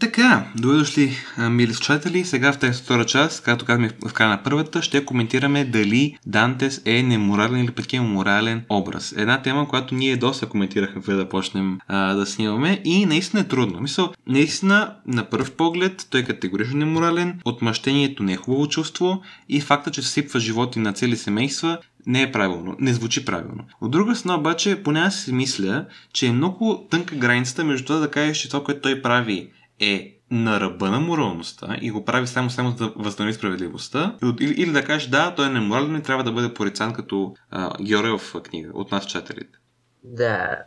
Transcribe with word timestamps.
Така, 0.00 0.44
добре 0.56 0.76
дошли, 0.76 1.16
мили 1.38 1.74
слушатели. 1.74 2.24
Сега 2.24 2.52
в 2.52 2.58
тази 2.58 2.82
втора 2.82 3.06
част, 3.06 3.42
както 3.42 3.64
казахме 3.64 3.90
в 4.08 4.12
края 4.12 4.30
на 4.30 4.42
първата, 4.42 4.82
ще 4.82 5.04
коментираме 5.04 5.64
дали 5.64 6.18
Дантес 6.26 6.82
е 6.84 7.02
неморален 7.02 7.64
или 7.64 7.70
пък 7.70 7.92
е 7.92 8.00
морален 8.00 8.64
образ. 8.68 9.14
Една 9.16 9.42
тема, 9.42 9.68
която 9.68 9.94
ние 9.94 10.16
доста 10.16 10.46
коментирахме 10.46 11.02
преди 11.02 11.16
да 11.16 11.28
почнем 11.28 11.78
а, 11.88 12.14
да 12.14 12.26
снимаме 12.26 12.80
и 12.84 13.06
наистина 13.06 13.42
е 13.42 13.48
трудно. 13.48 13.80
Мисъл, 13.80 14.12
наистина, 14.26 14.94
на 15.06 15.24
първ 15.24 15.50
поглед, 15.50 16.06
той 16.10 16.20
е 16.20 16.24
категорично 16.24 16.78
неморален, 16.78 17.40
отмъщението 17.44 18.22
не 18.22 18.32
е 18.32 18.36
хубаво 18.36 18.68
чувство 18.68 19.22
и 19.48 19.60
факта, 19.60 19.90
че 19.90 20.02
сипва 20.02 20.40
животи 20.40 20.78
на 20.78 20.92
цели 20.92 21.16
семейства 21.16 21.78
не 22.06 22.22
е 22.22 22.32
правилно, 22.32 22.76
не 22.78 22.94
звучи 22.94 23.24
правилно. 23.24 23.64
От 23.80 23.90
друга 23.90 24.16
страна 24.16 24.38
обаче, 24.38 24.82
поне 24.82 25.00
аз 25.00 25.16
си 25.16 25.32
мисля, 25.32 25.86
че 26.12 26.26
е 26.26 26.32
много 26.32 26.86
тънка 26.90 27.14
границата 27.14 27.64
между 27.64 27.86
това 27.86 27.98
да 27.98 28.10
кажеш, 28.10 28.38
че 28.38 28.48
това, 28.48 28.64
което 28.64 28.80
той 28.80 29.02
прави 29.02 29.50
е 29.80 30.16
на 30.30 30.60
ръба 30.60 30.90
на 30.90 31.00
моралността 31.00 31.76
и 31.80 31.90
го 31.90 32.04
прави 32.04 32.26
само 32.26 32.50
само 32.50 32.72
да 32.72 32.92
възстанови 32.96 33.34
справедливостта, 33.34 34.16
или, 34.40 34.54
или 34.62 34.72
да 34.72 34.84
кажеш 34.84 35.08
да, 35.08 35.34
той 35.34 35.46
е 35.46 35.50
неморален 35.50 35.96
и 35.96 36.02
трябва 36.02 36.24
да 36.24 36.32
бъде 36.32 36.54
порицан 36.54 36.92
като 36.92 37.34
а, 37.50 37.82
герой 37.82 38.18
в 38.18 38.42
книга 38.42 38.70
от 38.74 38.90
нас 38.90 39.06
чателите. 39.06 39.58
Да, 40.04 40.58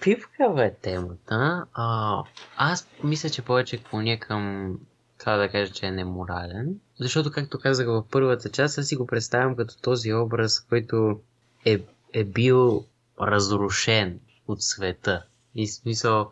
пивкава 0.00 0.64
е 0.64 0.74
темата. 0.74 1.64
А, 1.74 2.22
аз 2.56 2.88
мисля, 3.04 3.30
че 3.30 3.42
повече 3.42 3.82
клоня 3.82 4.18
към 4.20 4.74
това 5.18 5.36
да 5.36 5.48
кажа, 5.48 5.72
че 5.72 5.86
е 5.86 5.90
неморален. 5.90 6.74
Защото, 7.00 7.30
както 7.30 7.58
казах 7.58 7.86
в 7.86 8.04
първата 8.10 8.50
част, 8.50 8.78
аз 8.78 8.86
си 8.86 8.96
го 8.96 9.06
представям 9.06 9.56
като 9.56 9.80
този 9.82 10.12
образ, 10.12 10.60
който 10.60 11.20
е, 11.64 11.82
е 12.12 12.24
бил 12.24 12.84
разрушен 13.20 14.20
от 14.48 14.62
света. 14.62 15.22
И 15.58 15.66
смисъл, 15.66 16.30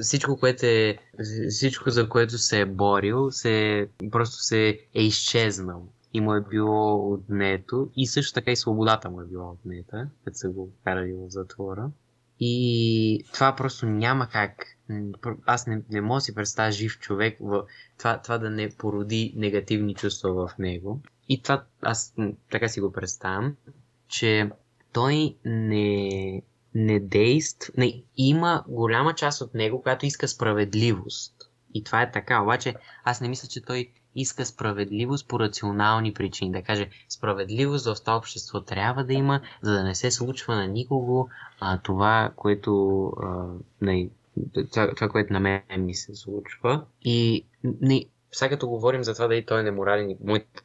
всичко, 0.00 0.36
което 0.36 0.66
е, 0.66 0.98
всичко, 1.48 1.90
за 1.90 2.08
което 2.08 2.38
се 2.38 2.60
е 2.60 2.66
борил, 2.66 3.30
се, 3.30 3.88
просто 4.10 4.36
се 4.36 4.68
е 4.94 5.02
изчезнал 5.02 5.88
и 6.14 6.20
му 6.20 6.34
е 6.34 6.40
било 6.40 7.12
отнето. 7.12 7.90
И 7.96 8.06
също 8.06 8.34
така 8.34 8.50
и 8.50 8.56
свободата 8.56 9.10
му 9.10 9.20
е 9.20 9.26
била 9.26 9.50
отнета, 9.50 10.08
като 10.24 10.38
са 10.38 10.48
го 10.48 10.72
карали 10.84 11.12
в 11.12 11.28
затвора. 11.28 11.90
И 12.40 13.24
това 13.32 13.56
просто 13.56 13.86
няма 13.86 14.28
как. 14.28 14.66
Аз 15.46 15.66
не, 15.66 15.82
не 15.90 16.00
мога 16.00 16.16
да 16.16 16.20
си 16.20 16.34
представя 16.34 16.72
жив 16.72 16.98
човек 16.98 17.36
в 17.40 17.64
това, 17.98 18.20
това 18.22 18.38
да 18.38 18.50
не 18.50 18.70
породи 18.70 19.32
негативни 19.36 19.94
чувства 19.94 20.48
в 20.48 20.58
него. 20.58 21.00
И 21.28 21.42
това 21.42 21.64
аз 21.82 22.14
така 22.50 22.68
си 22.68 22.80
го 22.80 22.92
представям, 22.92 23.56
че 24.08 24.50
той 24.92 25.36
не, 25.44 26.42
не 26.74 27.00
действа, 27.00 27.72
не, 27.76 28.02
има 28.16 28.64
голяма 28.68 29.14
част 29.14 29.40
от 29.40 29.54
него, 29.54 29.82
която 29.82 30.06
иска 30.06 30.28
справедливост. 30.28 31.34
И 31.74 31.84
това 31.84 32.02
е 32.02 32.10
така, 32.10 32.42
обаче 32.42 32.74
аз 33.04 33.20
не 33.20 33.28
мисля, 33.28 33.48
че 33.48 33.64
той 33.64 33.90
иска 34.14 34.46
справедливост 34.46 35.28
по 35.28 35.40
рационални 35.40 36.14
причини. 36.14 36.52
Да 36.52 36.62
каже, 36.62 36.88
справедливост 37.08 37.86
в 37.86 37.96
това 38.00 38.16
общество 38.16 38.60
трябва 38.60 39.04
да 39.04 39.12
има, 39.12 39.40
за 39.62 39.72
да 39.72 39.84
не 39.84 39.94
се 39.94 40.10
случва 40.10 40.56
на 40.56 40.66
никого 40.66 41.28
а, 41.60 41.78
това, 41.78 42.32
което 42.36 43.04
а, 43.22 43.46
не, 43.80 44.10
това, 44.70 44.94
това, 44.94 45.08
което 45.08 45.32
на 45.32 45.40
мен 45.40 45.62
ми 45.78 45.94
се 45.94 46.14
случва. 46.14 46.84
И 47.02 47.44
не, 47.64 48.04
сега 48.32 48.48
като 48.48 48.68
говорим 48.68 49.04
за 49.04 49.14
това 49.14 49.26
дали 49.26 49.46
той 49.46 49.60
е 49.60 49.62
неморален, 49.62 50.16
моят 50.24 50.64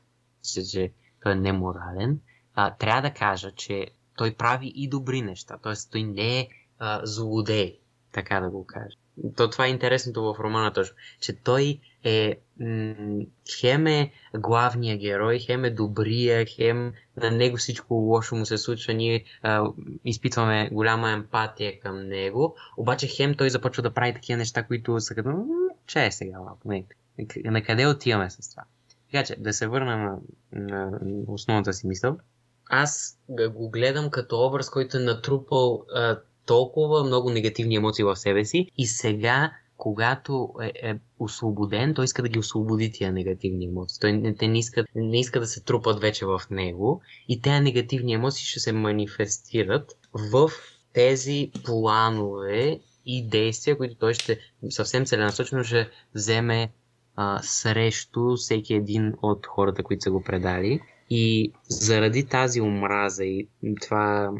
че 0.73 0.91
той 1.23 1.31
е 1.31 1.35
неморален, 1.35 2.19
а, 2.55 2.75
трябва 2.75 3.01
да 3.01 3.13
кажа, 3.13 3.51
че 3.51 3.87
той 4.15 4.33
прави 4.33 4.73
и 4.75 4.89
добри 4.89 5.21
неща. 5.21 5.57
Т.е. 5.63 5.73
той 5.91 6.03
не 6.03 6.39
е 6.39 6.47
а, 6.79 7.01
злодей, 7.05 7.79
така 8.11 8.39
да 8.39 8.49
го 8.49 8.65
кажа. 8.65 8.95
То, 9.35 9.49
това 9.49 9.65
е 9.65 9.69
интересното 9.69 10.23
в 10.23 10.39
романа 10.39 10.73
точно, 10.73 10.95
че 11.19 11.33
той 11.33 11.79
е 12.03 12.37
м- 12.59 13.25
хем 13.59 13.87
е 13.87 14.11
главния 14.33 14.97
герой, 14.97 15.39
хем 15.39 15.65
е 15.65 15.69
добрия, 15.69 16.45
хем 16.45 16.93
на 17.17 17.31
него 17.31 17.57
всичко 17.57 17.93
лошо 17.93 18.35
му 18.35 18.45
се 18.45 18.57
случва, 18.57 18.93
ние 18.93 19.23
а, 19.41 19.67
изпитваме 20.05 20.69
голяма 20.71 21.11
емпатия 21.11 21.79
към 21.79 22.07
него, 22.07 22.55
обаче 22.77 23.07
хем 23.07 23.35
той 23.35 23.49
започва 23.49 23.83
да 23.83 23.93
прави 23.93 24.13
такива 24.13 24.37
неща, 24.37 24.63
които 24.63 24.99
са 24.99 25.15
като, 25.15 25.45
че 25.87 26.05
е 26.05 26.11
сега 26.11 26.37
не, 26.65 26.85
на 27.45 27.63
къде 27.63 27.87
отиваме 27.87 28.29
с 28.29 28.49
това? 28.49 28.63
Така 29.11 29.23
че, 29.23 29.35
да 29.35 29.53
се 29.53 29.67
върна 29.67 29.97
на, 29.97 30.19
на 30.51 30.99
основната 31.27 31.73
си 31.73 31.87
мисъл 31.87 32.17
аз 32.69 33.19
го 33.51 33.69
гледам 33.69 34.09
като 34.09 34.45
образ, 34.45 34.69
който 34.69 34.97
е 34.97 34.99
натрупал 34.99 35.85
а, 35.95 36.19
толкова 36.45 37.03
много 37.03 37.29
негативни 37.29 37.75
емоции 37.75 38.03
в 38.03 38.15
себе 38.15 38.45
си 38.45 38.71
и 38.77 38.87
сега 38.87 39.51
когато 39.77 40.53
е, 40.61 40.89
е 40.89 40.95
освободен, 41.19 41.93
той 41.93 42.05
иска 42.05 42.21
да 42.21 42.29
ги 42.29 42.39
освободи 42.39 42.91
тия 42.91 43.11
негативни 43.11 43.65
емоции. 43.65 43.99
Той 43.99 44.13
не, 44.13 44.35
те 44.35 44.47
не 44.47 44.59
иска, 44.59 44.85
не 44.95 45.19
иска 45.19 45.39
да 45.39 45.47
се 45.47 45.63
трупат 45.63 46.01
вече 46.01 46.25
в 46.25 46.41
него 46.51 47.01
и 47.27 47.41
тези 47.41 47.59
негативни 47.59 48.13
емоции 48.13 48.45
ще 48.45 48.59
се 48.59 48.71
манифестират 48.71 49.97
в 50.13 50.51
тези 50.93 51.51
планове 51.65 52.79
и 53.05 53.27
действия, 53.27 53.77
които 53.77 53.95
той 53.95 54.13
ще 54.13 54.39
съвсем 54.69 55.05
целенасочено 55.05 55.63
ще 55.63 55.89
вземе 56.15 56.71
а, 57.15 57.39
срещу 57.43 58.35
всеки 58.35 58.73
един 58.73 59.13
от 59.21 59.47
хората, 59.47 59.83
които 59.83 60.03
са 60.03 60.11
го 60.11 60.23
предали. 60.23 60.81
И 61.09 61.51
заради 61.69 62.25
тази 62.25 62.61
омраза 62.61 63.25
и 63.25 63.47
това, 63.81 64.31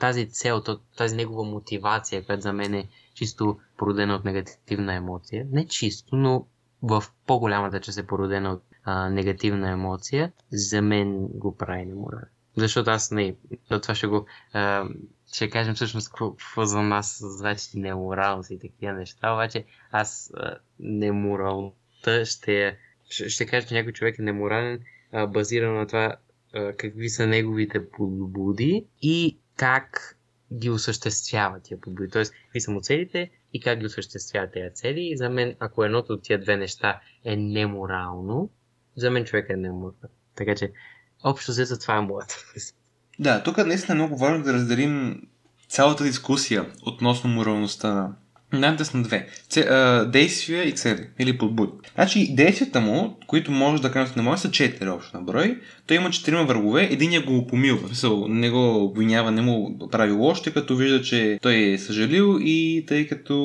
тази 0.00 0.30
цел, 0.30 0.62
тази 0.96 1.16
негова 1.16 1.44
мотивация, 1.44 2.24
която 2.24 2.42
за 2.42 2.52
мен 2.52 2.74
е 2.74 2.88
чисто 3.14 3.58
породена 3.76 4.14
от 4.14 4.24
негативна 4.24 4.94
емоция, 4.94 5.46
не 5.50 5.66
чисто, 5.66 6.16
но 6.16 6.46
в 6.82 7.04
по-голямата 7.26 7.80
част 7.80 7.98
е 7.98 8.06
породена 8.06 8.52
от 8.52 8.62
а, 8.84 9.10
негативна 9.10 9.70
емоция, 9.70 10.32
за 10.52 10.82
мен 10.82 11.26
го 11.26 11.56
прави 11.56 11.84
неморален. 11.84 12.28
Защото 12.56 12.90
аз 12.90 13.10
не, 13.10 13.34
това 13.82 13.94
ще 13.94 14.06
го, 14.06 14.26
а, 14.52 14.88
ще 15.32 15.50
кажем 15.50 15.74
всъщност 15.74 16.12
какво 16.12 16.64
за 16.64 16.82
нас 16.82 17.18
значи 17.24 17.78
неморалност 17.78 18.50
и 18.50 18.58
такива 18.58 18.92
неща, 18.92 19.32
обаче 19.32 19.64
аз 19.90 20.32
а, 20.36 20.56
неморалността 20.80 22.24
ще 22.24 22.78
ще, 23.12 23.46
кажа, 23.46 23.66
че 23.66 23.74
някой 23.74 23.92
човек 23.92 24.18
е 24.18 24.22
неморален, 24.22 24.80
а, 25.12 25.26
базирано 25.26 25.78
на 25.78 25.86
това 25.86 26.16
а, 26.54 26.72
какви 26.72 27.08
са 27.08 27.26
неговите 27.26 27.90
подбуди 27.90 28.86
и 29.02 29.38
как 29.56 30.16
ги 30.52 30.70
осъществява 30.70 31.60
тия 31.60 31.80
подбуди. 31.80 32.10
Тоест, 32.10 32.34
какви 32.44 32.60
са 32.60 32.70
му 32.70 32.80
целите 32.80 33.30
и 33.52 33.60
как 33.60 33.78
ги 33.78 33.86
осъществява 33.86 34.50
тези 34.50 34.74
цели. 34.74 35.00
И 35.00 35.16
за 35.16 35.28
мен, 35.28 35.54
ако 35.58 35.84
едното 35.84 36.12
от 36.12 36.22
тия 36.22 36.40
две 36.40 36.56
неща 36.56 37.00
е 37.24 37.36
неморално, 37.36 38.50
за 38.96 39.10
мен 39.10 39.24
човек 39.24 39.46
е 39.50 39.56
неморален. 39.56 40.10
Така 40.34 40.54
че, 40.54 40.72
общо 41.24 41.52
за 41.52 41.78
това 41.78 41.96
е 41.96 42.00
моята 42.00 42.34
Да, 43.18 43.42
тук 43.42 43.56
наистина 43.66 43.94
е 43.94 44.02
много 44.02 44.16
важно 44.16 44.44
да 44.44 44.52
разделим 44.52 45.22
цялата 45.68 46.04
дискусия 46.04 46.72
относно 46.86 47.30
моралността 47.30 47.94
на 47.94 48.16
Надес 48.52 48.94
на 48.94 49.02
две. 49.02 49.28
Ц, 49.48 49.56
а, 49.56 50.04
действия 50.04 50.68
и 50.68 50.72
цели. 50.72 51.06
Или 51.18 51.38
подбуди. 51.38 51.72
Значи 51.94 52.34
действията 52.34 52.80
му, 52.80 53.18
които 53.26 53.52
може 53.52 53.82
да 53.82 53.92
кажем 53.92 54.14
на 54.16 54.22
моя, 54.22 54.38
са 54.38 54.50
четири 54.50 54.88
общо 54.88 55.16
на 55.16 55.22
брой. 55.22 55.58
Той 55.86 55.96
има 55.96 56.10
четирима 56.10 56.44
врагове. 56.44 56.88
Единия 56.90 57.22
го 57.22 57.46
помилва. 57.46 57.86
Смисъл, 57.86 58.28
не 58.28 58.50
го 58.50 58.84
обвинява, 58.84 59.30
не 59.30 59.42
му 59.42 59.78
прави 59.90 60.12
лошо, 60.12 60.52
като 60.54 60.76
вижда, 60.76 61.02
че 61.02 61.38
той 61.42 61.56
е 61.56 61.78
съжалил 61.78 62.38
и 62.40 62.84
тъй 62.88 63.08
като 63.08 63.36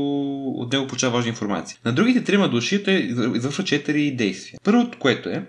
от 0.55 0.73
него 0.73 0.87
получава 0.87 1.13
важна 1.13 1.29
информация. 1.29 1.77
На 1.85 1.93
другите 1.93 2.23
трима 2.23 2.49
души 2.49 2.83
той 2.83 2.93
извършва 3.35 3.63
четири 3.63 4.11
действия. 4.11 4.59
Първото, 4.63 4.99
което 4.99 5.29
е, 5.29 5.43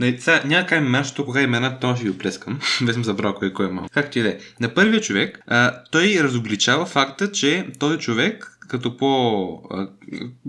Нали, 0.00 0.20
сега, 0.20 0.42
няма 0.44 0.66
как 0.66 1.14
тук 1.14 1.26
кога 1.26 1.40
имената, 1.40 1.80
това 1.80 1.96
ще 1.96 2.04
ви 2.04 2.10
оплескам. 2.10 2.60
Без 2.82 2.94
съм 2.94 3.04
забрал 3.04 3.34
кой, 3.34 3.52
кой 3.52 3.66
е 3.66 3.70
малко. 3.70 3.90
Както 3.92 4.18
и 4.18 4.22
да 4.22 4.28
е. 4.28 4.38
На 4.60 4.74
първия 4.74 5.00
човек, 5.00 5.40
а, 5.46 5.82
той 5.90 6.16
разобличава 6.20 6.86
факта, 6.86 7.32
че 7.32 7.66
този 7.78 7.98
човек 7.98 8.51
като 8.72 8.96
по, 8.96 9.62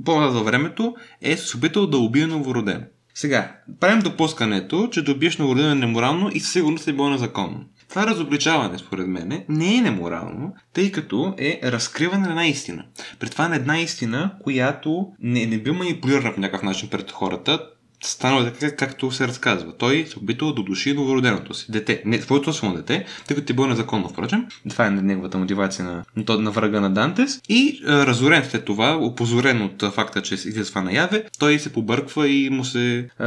по 0.06 0.32
за 0.32 0.44
времето, 0.44 0.96
е 1.22 1.38
се 1.38 1.58
опитал 1.58 1.88
да 1.88 1.98
убие 1.98 2.28
новороден. 2.28 2.86
Сега, 3.14 3.56
правим 3.80 4.00
допускането, 4.00 4.90
че 4.92 5.04
да 5.04 5.12
убиеш 5.12 5.38
новороден 5.38 5.72
е 5.72 5.75
неморално 5.75 6.30
и 6.34 6.40
със 6.40 6.54
сигурност 6.54 6.88
е 6.88 6.94
било 6.94 7.10
незаконно. 7.10 7.66
Това 7.90 8.08
разобличаване, 8.08 8.78
според 8.78 9.08
мен, 9.08 9.44
не 9.50 9.78
е 9.78 9.81
неморално, 9.81 10.54
тъй 10.74 10.92
като 10.92 11.34
е 11.38 11.60
разкриване 11.64 12.24
на 12.24 12.30
една 12.30 12.48
истина. 12.48 12.86
При 13.20 13.30
това 13.30 13.48
на 13.48 13.56
една 13.56 13.80
истина, 13.80 14.31
която 14.44 15.08
не, 15.19 15.46
не 15.46 15.58
бил 15.58 15.74
манипулирана 15.74 16.34
по 16.34 16.40
някакъв 16.40 16.64
начин 16.64 16.90
пред 16.90 17.12
хората, 17.12 17.69
станало 18.08 18.44
така, 18.44 18.76
както 18.76 19.12
се 19.12 19.28
разказва. 19.28 19.78
Той 19.78 20.06
се 20.10 20.20
опитва 20.20 20.54
да 20.54 20.64
души 20.64 20.94
новороденото 20.94 21.54
си 21.54 21.72
дете. 21.72 22.02
Не, 22.06 22.22
своето 22.22 22.54
само 22.54 22.76
дете, 22.76 23.06
тъй 23.28 23.36
като 23.36 23.54
е 23.54 23.56
било 23.56 23.68
незаконно, 23.68 24.10
впрочем. 24.10 24.46
Това 24.70 24.86
е 24.86 24.90
неговата 24.90 25.38
мотивация 25.38 25.86
на, 25.86 26.04
на, 26.38 26.52
врага 26.52 26.82
на 26.82 26.90
Дантес. 26.90 27.42
И 27.50 27.82
а, 27.88 28.06
разорен 28.06 28.44
след 28.50 28.66
това, 28.66 28.98
опозорен 28.98 29.62
от 29.62 29.94
факта, 29.94 30.22
че 30.22 30.34
излиза 30.34 30.70
това 30.70 30.82
наяве, 30.82 31.24
той 31.40 31.60
се 31.60 31.74
побърква 31.74 32.30
и 32.30 32.50
му 32.50 32.66
се 32.66 33.10
а, 33.20 33.26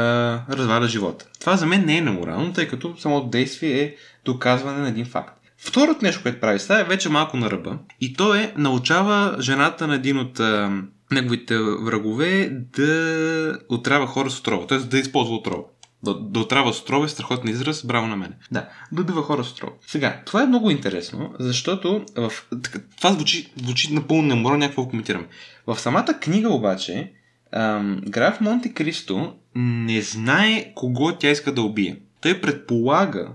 разваля 0.50 0.88
живота. 0.88 1.26
Това 1.40 1.56
за 1.56 1.66
мен 1.66 1.84
не 1.86 1.96
е 1.96 2.00
неморално, 2.00 2.52
тъй 2.52 2.68
като 2.68 2.94
самото 2.98 3.26
действие 3.26 3.82
е 3.82 3.94
доказване 4.24 4.78
на 4.78 4.88
един 4.88 5.06
факт. 5.06 5.40
Второто 5.58 5.98
нещо, 6.02 6.22
което 6.22 6.40
прави 6.40 6.58
сега 6.58 6.80
е 6.80 6.84
вече 6.84 7.08
малко 7.08 7.36
на 7.36 7.50
ръба. 7.50 7.78
И 8.00 8.14
то 8.14 8.34
е 8.34 8.52
научава 8.56 9.36
жената 9.40 9.86
на 9.86 9.94
един 9.94 10.18
от 10.18 10.40
неговите 11.10 11.58
врагове 11.58 12.50
да 12.76 13.58
отрава 13.68 14.06
хора 14.06 14.30
с 14.30 14.38
отрова, 14.38 14.66
т.е. 14.66 14.78
да 14.78 14.98
използва 14.98 15.34
отрова. 15.34 15.64
Да, 16.02 16.14
да 16.20 16.40
отрава 16.40 16.72
с 16.72 16.80
отрова 16.80 17.04
е 17.04 17.08
страхотен 17.08 17.50
израз, 17.50 17.86
браво 17.86 18.06
на 18.06 18.16
мен. 18.16 18.34
Да, 18.50 18.68
да 18.92 19.02
убива 19.02 19.22
хора 19.22 19.44
с 19.44 19.52
отрова. 19.52 19.72
Сега, 19.86 20.22
това 20.26 20.42
е 20.42 20.46
много 20.46 20.70
интересно, 20.70 21.34
защото 21.38 22.04
в... 22.16 22.32
това 22.96 23.12
звучи, 23.12 23.52
звучи 23.56 23.94
напълно 23.94 24.22
неморално, 24.22 24.58
някакво 24.58 24.88
коментираме. 24.88 25.26
В 25.66 25.78
самата 25.78 26.18
книга 26.20 26.48
обаче, 26.48 27.12
ам, 27.52 28.00
граф 28.08 28.40
Монте 28.40 28.72
Кристо 28.72 29.34
не 29.54 30.02
знае 30.02 30.72
кого 30.74 31.12
тя 31.12 31.30
иска 31.30 31.52
да 31.52 31.62
убие. 31.62 31.96
Той 32.20 32.40
предполага, 32.40 33.28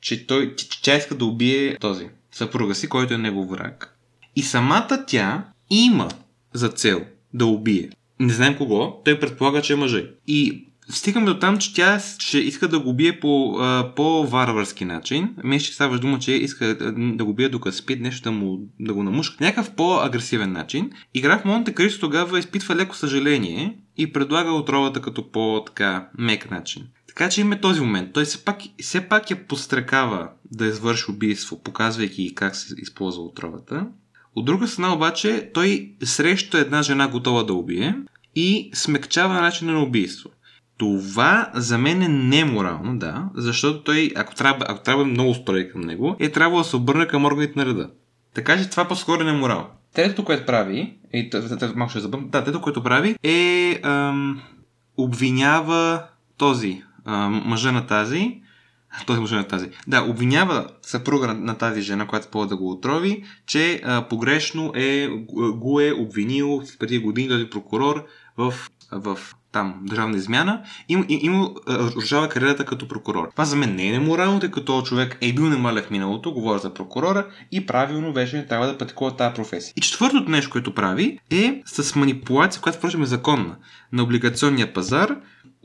че, 0.00 0.26
той, 0.26 0.56
че 0.56 0.82
тя 0.82 0.96
иска 0.96 1.14
да 1.14 1.24
убие 1.24 1.76
този 1.78 2.08
съпруга 2.32 2.74
си, 2.74 2.88
който 2.88 3.14
е 3.14 3.18
негов 3.18 3.48
враг. 3.48 3.98
И 4.36 4.42
самата 4.42 5.04
тя 5.06 5.44
има 5.70 6.08
за 6.54 6.68
цел 6.68 7.04
да 7.36 7.46
убие. 7.46 7.90
Не 8.20 8.32
знаем 8.32 8.56
кого, 8.56 9.02
той 9.04 9.20
предполага, 9.20 9.62
че 9.62 9.72
е 9.72 9.76
мъже. 9.76 10.10
И 10.26 10.66
стигаме 10.88 11.26
до 11.26 11.38
там, 11.38 11.58
че 11.58 11.74
тя 11.74 12.00
ще 12.18 12.38
иска 12.38 12.68
да 12.68 12.78
го 12.78 12.94
бие 12.94 13.20
по, 13.20 13.60
по-варварски 13.96 14.84
начин. 14.84 15.34
Мисля, 15.44 15.66
че 15.66 15.72
става 15.72 15.98
дума, 15.98 16.18
че 16.18 16.32
иска 16.32 16.76
да 16.96 17.24
го 17.24 17.34
бие 17.34 17.48
докато 17.48 17.76
спи, 17.76 17.96
нещо 17.96 18.22
да, 18.22 18.30
му, 18.30 18.58
да 18.80 18.94
го 18.94 19.02
намушка. 19.02 19.44
Някакъв 19.44 19.74
по-агресивен 19.74 20.52
начин. 20.52 20.90
И 21.14 21.20
граф 21.20 21.44
Монте 21.44 21.74
Кристо 21.74 22.00
тогава 22.00 22.38
изпитва 22.38 22.76
леко 22.76 22.96
съжаление 22.96 23.78
и 23.96 24.12
предлага 24.12 24.52
отровата 24.52 25.00
като 25.00 25.30
по-така 25.30 26.08
мек 26.18 26.50
начин. 26.50 26.82
Така 27.08 27.28
че 27.28 27.40
има 27.40 27.60
този 27.60 27.80
момент. 27.80 28.12
Той 28.12 28.24
все 28.24 28.44
пак, 28.44 28.58
все 28.80 29.00
пак 29.00 29.30
я 29.30 29.46
пострекава 29.46 30.28
да 30.52 30.66
извърши 30.66 31.10
убийство, 31.10 31.62
показвайки 31.62 32.34
как 32.34 32.56
се 32.56 32.74
използва 32.78 33.22
отровата. 33.22 33.86
От 34.36 34.44
друга 34.44 34.68
страна 34.68 34.94
обаче, 34.94 35.50
той 35.54 35.92
среща 36.04 36.58
една 36.58 36.82
жена 36.82 37.08
готова 37.08 37.42
да 37.42 37.54
убие 37.54 37.94
и 38.34 38.70
смекчава 38.74 39.34
начина 39.34 39.72
на 39.72 39.82
убийство. 39.82 40.30
Това 40.78 41.50
за 41.54 41.78
мен 41.78 42.02
е 42.02 42.08
неморално, 42.08 42.98
да, 42.98 43.24
защото 43.34 43.82
той, 43.82 44.10
ако 44.16 44.34
трябва, 44.34 44.66
ако 44.68 44.82
трябва 44.82 45.04
много 45.04 45.34
строй 45.34 45.68
към 45.68 45.80
него, 45.80 46.16
е 46.18 46.32
трябвало 46.32 46.62
да 46.62 46.68
се 46.68 46.76
обърне 46.76 47.06
към 47.06 47.24
органите 47.24 47.58
на 47.58 47.66
реда. 47.66 47.90
Така 48.34 48.58
че 48.58 48.70
това 48.70 48.84
по-скоро 48.84 49.22
е 49.22 49.24
неморал. 49.24 49.70
Третото, 49.94 50.24
което 50.24 50.46
прави, 50.46 50.98
и 51.14 51.30
малко 51.74 51.90
ще 51.90 52.00
забавам, 52.00 52.28
да, 52.28 52.44
третото, 52.44 52.62
което 52.62 52.82
прави 52.82 53.14
е 53.22 53.80
ам, 53.82 54.42
обвинява 54.96 56.02
този 56.36 56.82
ам, 57.04 57.42
мъжа 57.46 57.72
на 57.72 57.86
тази, 57.86 58.40
този 59.06 59.20
мъж 59.20 59.30
на 59.30 59.48
тази. 59.48 59.68
Да, 59.86 60.02
обвинява 60.02 60.66
съпруга 60.82 61.26
на, 61.26 61.34
на 61.34 61.58
тази 61.58 61.82
жена, 61.82 62.06
която 62.06 62.26
спова 62.26 62.46
да 62.46 62.56
го 62.56 62.70
отрови, 62.70 63.24
че 63.46 63.80
а, 63.84 64.08
погрешно 64.08 64.72
е, 64.74 65.08
го 65.54 65.80
е 65.80 65.92
обвинил 65.92 66.62
преди 66.78 66.98
години 66.98 67.28
този 67.28 67.50
прокурор 67.50 68.06
в, 68.36 68.54
в 68.92 69.18
там 69.56 69.80
държавна 69.82 70.16
измяна 70.16 70.62
и, 70.88 71.04
и, 71.08 71.20
и 71.22 71.28
му 71.28 71.54
разрушава 71.68 72.28
кариерата 72.28 72.64
като 72.64 72.88
прокурор. 72.88 73.28
Това 73.30 73.44
за 73.44 73.56
мен 73.56 73.74
не 73.74 73.88
е 73.88 73.92
неморално, 73.92 74.40
тъй 74.40 74.50
като 74.50 74.82
човек 74.82 75.18
е 75.20 75.32
бил 75.32 75.44
немале 75.44 75.82
в 75.82 75.90
миналото, 75.90 76.32
говоря 76.32 76.58
за 76.58 76.74
прокурора 76.74 77.26
и 77.52 77.66
правилно 77.66 78.12
вече 78.12 78.46
трябва 78.48 78.66
да 78.66 78.78
практикува 78.78 79.16
тази 79.16 79.34
професия. 79.34 79.72
И 79.76 79.80
четвъртото 79.80 80.30
нещо, 80.30 80.50
което 80.50 80.74
прави 80.74 81.18
е 81.30 81.62
с 81.66 81.94
манипулация, 81.94 82.62
която 82.62 82.78
впрочем 82.78 83.02
е 83.02 83.06
законна 83.06 83.56
на 83.92 84.02
облигационния 84.02 84.72
пазар, 84.72 85.16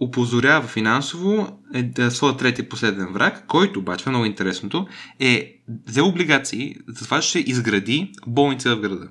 опозорява 0.01 0.67
финансово 0.67 1.59
е, 1.73 1.91
е, 1.97 2.09
своя 2.09 2.37
трети 2.37 2.69
последен 2.69 3.07
враг, 3.13 3.43
който 3.47 3.79
обаче, 3.79 4.09
много 4.09 4.25
интересното, 4.25 4.87
е 5.19 5.55
взел 5.87 6.07
облигации 6.07 6.75
за 6.87 7.05
това, 7.05 7.21
ще 7.21 7.39
изгради 7.39 8.11
болница 8.27 8.75
в 8.75 8.79
града. 8.79 9.09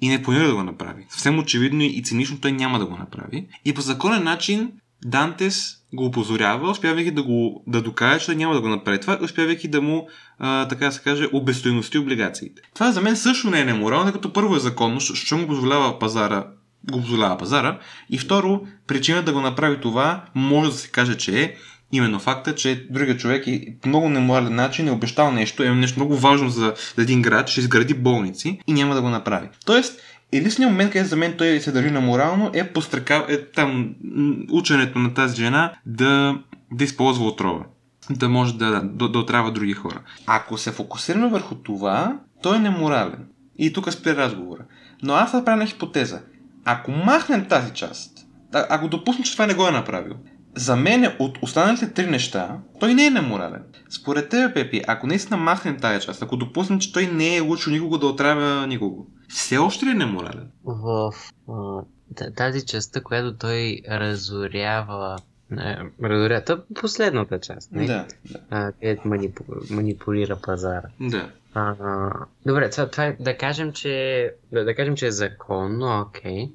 И 0.00 0.08
не 0.08 0.22
планира 0.22 0.48
да 0.48 0.54
го 0.54 0.62
направи. 0.62 1.06
Съвсем 1.10 1.38
очевидно 1.38 1.82
и 1.82 2.02
цинично 2.02 2.40
той 2.40 2.52
няма 2.52 2.78
да 2.78 2.86
го 2.86 2.96
направи. 2.96 3.46
И 3.64 3.74
по 3.74 3.80
законен 3.80 4.24
начин 4.24 4.72
Дантес 5.04 5.76
го 5.94 6.04
опозорява, 6.04 6.70
успявайки 6.70 7.10
да, 7.10 7.22
го, 7.22 7.64
да 7.66 7.82
докаже, 7.82 8.24
че 8.24 8.34
няма 8.34 8.54
да 8.54 8.60
го 8.60 8.68
направи 8.68 9.00
това, 9.00 9.18
успявайки 9.22 9.68
да 9.68 9.82
му, 9.82 10.08
а, 10.38 10.68
така 10.68 10.86
да 10.86 10.92
се 10.92 11.02
каже, 11.02 11.28
обестойности 11.32 11.98
облигациите. 11.98 12.62
Това 12.74 12.92
за 12.92 13.00
мен 13.00 13.16
също 13.16 13.50
не 13.50 13.60
е 13.60 13.64
неморално, 13.64 14.12
като 14.12 14.32
първо 14.32 14.56
е 14.56 14.60
законно, 14.60 15.00
защото 15.00 15.40
му 15.40 15.46
позволява 15.46 15.98
пазара 15.98 16.46
го 16.92 17.00
позволява 17.00 17.38
пазара. 17.38 17.78
И 18.10 18.18
второ, 18.18 18.60
причина 18.86 19.22
да 19.22 19.32
го 19.32 19.40
направи 19.40 19.80
това 19.80 20.24
може 20.34 20.70
да 20.70 20.76
се 20.76 20.88
каже, 20.88 21.16
че 21.16 21.42
е 21.42 21.54
именно 21.92 22.18
факта, 22.18 22.54
че 22.54 22.86
другия 22.90 23.16
човек 23.16 23.46
е 23.46 23.76
много 23.86 24.08
неморален 24.08 24.54
начин 24.54 24.88
е 24.88 24.92
обещал 24.92 25.32
нещо, 25.32 25.62
е 25.62 25.70
нещо 25.70 25.98
много 26.00 26.16
важно 26.16 26.48
за, 26.48 26.74
за 26.96 27.02
един 27.02 27.22
град, 27.22 27.48
ще 27.48 27.60
изгради 27.60 27.94
болници 27.94 28.60
и 28.66 28.72
няма 28.72 28.94
да 28.94 29.02
го 29.02 29.08
направи. 29.08 29.48
Тоест, 29.66 30.00
единственият 30.32 30.72
момент, 30.72 30.92
където 30.92 31.08
за 31.08 31.16
мен 31.16 31.34
той 31.38 31.60
се 31.60 31.72
държи 31.72 31.90
на 31.90 32.00
морално, 32.00 32.50
е, 32.54 32.72
пострека, 32.72 33.26
е 33.28 33.44
там 33.44 33.94
ученето 34.50 34.98
на 34.98 35.14
тази 35.14 35.36
жена 35.36 35.72
да, 35.86 36.38
да 36.72 36.84
използва 36.84 37.26
отрова. 37.26 37.64
Да 38.10 38.28
може 38.28 38.54
да, 38.54 38.82
да, 38.82 39.08
да 39.08 39.18
отрава 39.18 39.52
други 39.52 39.72
хора. 39.72 40.00
Ако 40.26 40.58
се 40.58 40.72
фокусираме 40.72 41.28
върху 41.28 41.54
това, 41.54 42.18
той 42.42 42.56
е 42.56 42.60
неморален. 42.60 43.26
И 43.58 43.72
тук 43.72 43.92
спира 43.92 44.16
разговора. 44.16 44.62
Но 45.02 45.14
аз 45.14 45.32
направя 45.32 45.56
на 45.56 45.66
хипотеза. 45.66 46.20
Ако 46.68 46.90
махнем 46.90 47.48
тази 47.48 47.72
част, 47.72 48.26
ако 48.52 48.88
допуснем, 48.88 49.24
че 49.24 49.32
това 49.32 49.46
не 49.46 49.54
го 49.54 49.68
е 49.68 49.70
направил, 49.70 50.14
за 50.54 50.76
мен 50.76 51.12
от 51.18 51.38
останалите 51.42 51.92
три 51.92 52.06
неща, 52.06 52.58
той 52.80 52.94
не 52.94 53.06
е 53.06 53.10
неморален. 53.10 53.62
Според 53.90 54.28
теб, 54.28 54.54
Пепи, 54.54 54.82
ако 54.86 55.06
наистина 55.06 55.36
махнем 55.36 55.76
тази 55.80 56.06
част, 56.06 56.22
ако 56.22 56.36
допуснем, 56.36 56.78
че 56.78 56.92
той 56.92 57.06
не 57.06 57.36
е 57.36 57.42
учил 57.42 57.72
никого 57.72 57.98
да 57.98 58.06
отравя 58.06 58.66
никого, 58.66 59.06
все 59.28 59.58
още 59.58 59.86
ли 59.86 59.90
е 59.90 59.94
неморален? 59.94 60.50
В 60.64 61.12
тази 62.36 62.66
частта, 62.66 63.00
която 63.00 63.36
той 63.36 63.80
разорява 63.90 65.16
Разорята 66.02 66.62
последната 66.80 67.40
част, 67.40 67.72
не? 67.72 67.86
Да, 67.86 68.06
да. 68.30 68.38
А, 68.50 68.72
където 68.72 69.08
манипу... 69.08 69.42
манипулира 69.70 70.36
пазара. 70.42 70.88
Да. 71.00 71.30
А, 71.58 72.10
добре, 72.46 72.70
това, 72.70 72.90
това 72.90 73.04
е, 73.04 73.16
да 73.20 73.36
кажем, 73.36 73.72
че, 73.72 74.30
да, 74.52 74.64
да 74.64 74.74
кажем, 74.74 74.96
че 74.96 75.06
е 75.06 75.10
законно, 75.10 76.00
окей. 76.00 76.52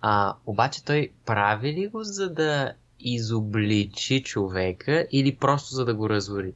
А, 0.00 0.34
обаче 0.46 0.84
той 0.84 1.10
прави 1.26 1.72
ли 1.72 1.88
го, 1.88 2.02
за 2.02 2.32
да 2.32 2.72
изобличи 3.00 4.22
човека 4.22 5.06
или 5.12 5.36
просто 5.36 5.74
за 5.74 5.84
да 5.84 5.94
го 5.94 6.10
разори? 6.10 6.52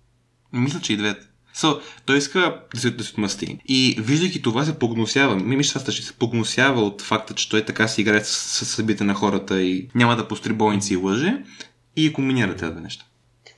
Мисля, 0.52 0.81
че 0.81 0.93
и 0.93 0.96
двете. 0.96 1.26
So, 1.56 1.81
той 2.06 2.19
иска 2.19 2.62
да 2.75 2.81
се, 2.81 2.90
да 2.90 3.05
се 3.05 3.12
отмъсти. 3.12 3.58
И 3.64 3.96
виждайки 4.00 4.43
това 4.43 4.64
се 4.64 4.79
погносява. 4.79 5.37
Ми 5.37 5.56
мисля, 5.56 5.93
че 5.93 6.02
се 6.02 6.12
погносява 6.12 6.82
от 6.82 7.02
факта, 7.02 7.35
че 7.35 7.49
той 7.49 7.64
така 7.64 7.88
си 7.88 8.00
играе 8.00 8.25
с, 8.25 8.29
с 8.29 8.67
събите 8.67 9.05
на 9.05 9.14
хората 9.14 9.62
и 9.62 9.88
няма 9.94 10.17
да 10.17 10.29
постри 10.29 10.52
болници 10.52 10.95
и 10.95 10.97
лъже. 10.97 11.45
И 11.97 12.12
комбинира 12.12 12.57
тези 12.57 12.80
неща. 12.80 13.04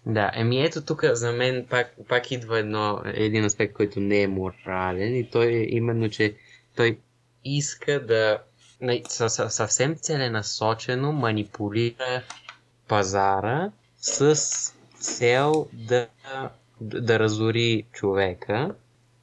Да, 0.07 0.31
еми 0.35 0.63
ето 0.65 0.85
тук 0.85 1.05
за 1.05 1.33
мен 1.33 1.67
пак, 1.71 1.95
пак 2.09 2.31
идва 2.31 2.59
едно, 2.59 3.03
един 3.05 3.45
аспект, 3.45 3.75
който 3.75 4.01
не 4.01 4.23
е 4.23 4.29
морален 4.29 5.17
и 5.17 5.31
той 5.31 5.47
е 5.47 5.67
именно, 5.69 6.11
че 6.11 6.37
той 6.77 6.99
иска 7.45 8.07
да 8.07 8.39
съвсем 9.49 9.97
целенасочено 9.97 11.13
манипулира 11.13 12.23
пазара 12.89 13.71
с 13.97 14.35
цел 14.95 15.69
да, 15.73 16.09
да 16.81 17.19
разори 17.19 17.87
човека 17.93 18.75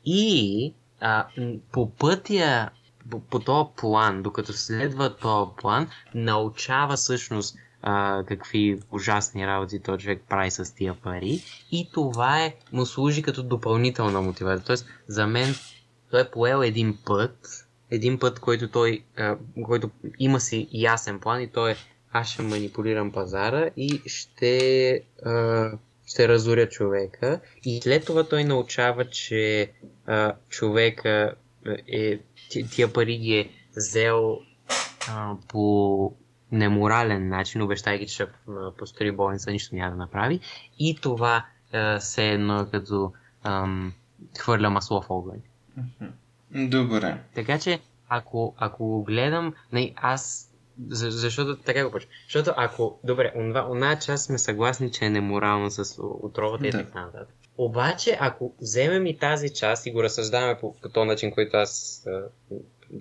и 0.06 0.74
а, 1.00 1.28
по 1.72 1.90
пътя, 1.90 2.70
по, 3.10 3.20
по 3.20 3.40
този 3.40 3.70
план, 3.78 4.22
докато 4.24 4.54
следва 4.54 5.16
този 5.16 5.52
план, 5.58 5.90
научава 6.16 6.96
всъщност 6.96 7.58
а, 7.82 8.24
какви 8.28 8.80
ужасни 8.92 9.48
работи 9.48 9.80
този 9.80 10.04
човек 10.04 10.22
прави 10.30 10.52
с 10.52 10.76
тия 10.76 10.94
пари 10.94 11.44
и 11.72 11.90
това 11.94 12.44
е, 12.44 12.56
му 12.72 12.86
служи 12.86 13.22
като 13.22 13.44
допълнителна 13.44 14.22
мотивация. 14.22 14.66
Тоест, 14.66 14.86
за 15.08 15.28
мен 15.28 15.56
той 16.12 16.22
е 16.22 16.32
поел 16.32 16.64
един 16.64 16.98
път, 17.06 17.68
един 17.92 18.20
път, 18.20 18.40
който 18.40 18.68
той, 18.68 19.04
а, 19.18 19.38
който 19.64 19.90
има 20.20 20.40
си 20.40 20.68
ясен 20.72 21.20
план 21.20 21.42
и 21.42 21.48
той 21.48 21.72
е 21.72 21.76
аз 22.12 22.28
ще 22.28 22.42
манипулирам 22.42 23.12
пазара 23.12 23.70
и 23.78 24.02
ще, 24.06 25.02
а, 25.26 25.72
ще 26.06 26.28
разоря 26.28 26.70
човека. 26.70 27.40
И 27.64 27.82
след 27.84 28.06
това 28.06 28.24
той 28.24 28.44
научава, 28.44 29.10
че 29.10 29.72
а, 30.06 30.34
човека 30.50 31.36
е, 31.88 32.20
тия 32.72 32.94
пари 32.94 33.18
ги 33.18 33.34
е 33.34 33.50
взел 33.76 34.40
а, 35.10 35.36
по 35.48 36.14
неморален 36.51 37.30
начин, 37.30 37.62
обещайки, 37.62 38.08
че 38.08 38.13
ще 38.13 38.27
построи 38.77 39.12
болница, 39.12 39.51
нищо 39.51 39.75
няма 39.75 39.92
да 39.92 39.98
направи. 39.98 40.39
И 40.80 40.96
това 41.01 41.46
а, 41.74 42.00
се 42.00 42.30
едно 42.30 42.68
като 42.72 43.13
ам, 43.44 43.94
хвърля 44.39 44.70
масло 44.70 45.01
в 45.01 45.10
огън. 45.10 45.42
Добре. 46.51 47.18
Така 47.36 47.60
че, 47.60 47.80
ако, 48.10 48.56
ако 48.58 48.88
го 48.88 49.04
гледам, 49.04 49.54
не, 49.72 49.94
аз 49.96 50.51
за, 50.88 51.12
защото 51.12 51.56
така 51.56 51.86
го 51.86 51.92
почва. 51.92 52.10
Защото 52.25 52.54
ако, 52.58 53.00
добре, 53.04 53.34
онова, 53.36 53.66
она 53.70 54.00
част 54.00 54.25
сме 54.25 54.38
съгласни, 54.38 54.92
че 54.92 55.06
е 55.06 55.10
неморално 55.10 55.72
с 55.72 55.96
отровата 56.00 56.62
да. 56.62 56.68
и 56.68 56.72
така 56.72 57.01
нататък. 57.01 57.36
Обаче, 57.58 58.18
ако 58.20 58.54
вземем 58.62 59.06
и 59.06 59.18
тази 59.18 59.54
част 59.54 59.86
и 59.86 59.92
го 59.92 60.04
разсъждаваме 60.04 60.58
по, 60.62 60.75
по 60.82 60.89
този 60.89 61.08
начин, 61.08 61.32
който 61.32 61.58
аз 61.58 62.04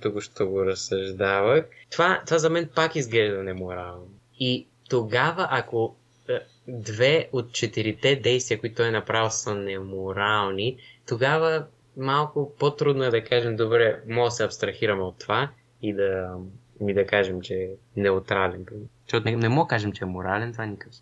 току-що 0.02 0.46
го 0.46 0.66
разсъждавах. 0.66 1.64
Това, 1.90 2.22
това 2.26 2.38
за 2.38 2.50
мен 2.50 2.68
пак 2.74 2.96
изглежда 2.96 3.42
неморално. 3.42 4.08
И 4.40 4.66
тогава, 4.88 5.48
ако 5.50 5.96
е, 6.28 6.38
две 6.68 7.28
от 7.32 7.52
четирите 7.52 8.16
действия, 8.16 8.60
които 8.60 8.76
той 8.76 8.88
е 8.88 8.90
направил, 8.90 9.30
са 9.30 9.54
неморални, 9.54 10.76
тогава 11.08 11.66
малко 11.96 12.52
по-трудно 12.58 13.04
е 13.04 13.10
да 13.10 13.24
кажем, 13.24 13.56
добре, 13.56 14.00
може 14.08 14.30
да 14.30 14.30
се 14.30 14.44
абстрахираме 14.44 15.02
от 15.02 15.18
това 15.18 15.50
и 15.82 15.92
да, 15.92 16.34
и 16.88 16.94
да 16.94 17.06
кажем, 17.06 17.40
че 17.40 17.54
е 17.54 17.68
неутрален. 17.96 18.66
Не, 19.24 19.36
не 19.36 19.48
мога 19.48 19.64
да 19.64 19.68
кажем, 19.68 19.92
че 19.92 20.04
е 20.04 20.06
морален, 20.06 20.52
това 20.52 20.66
никакъв. 20.66 20.94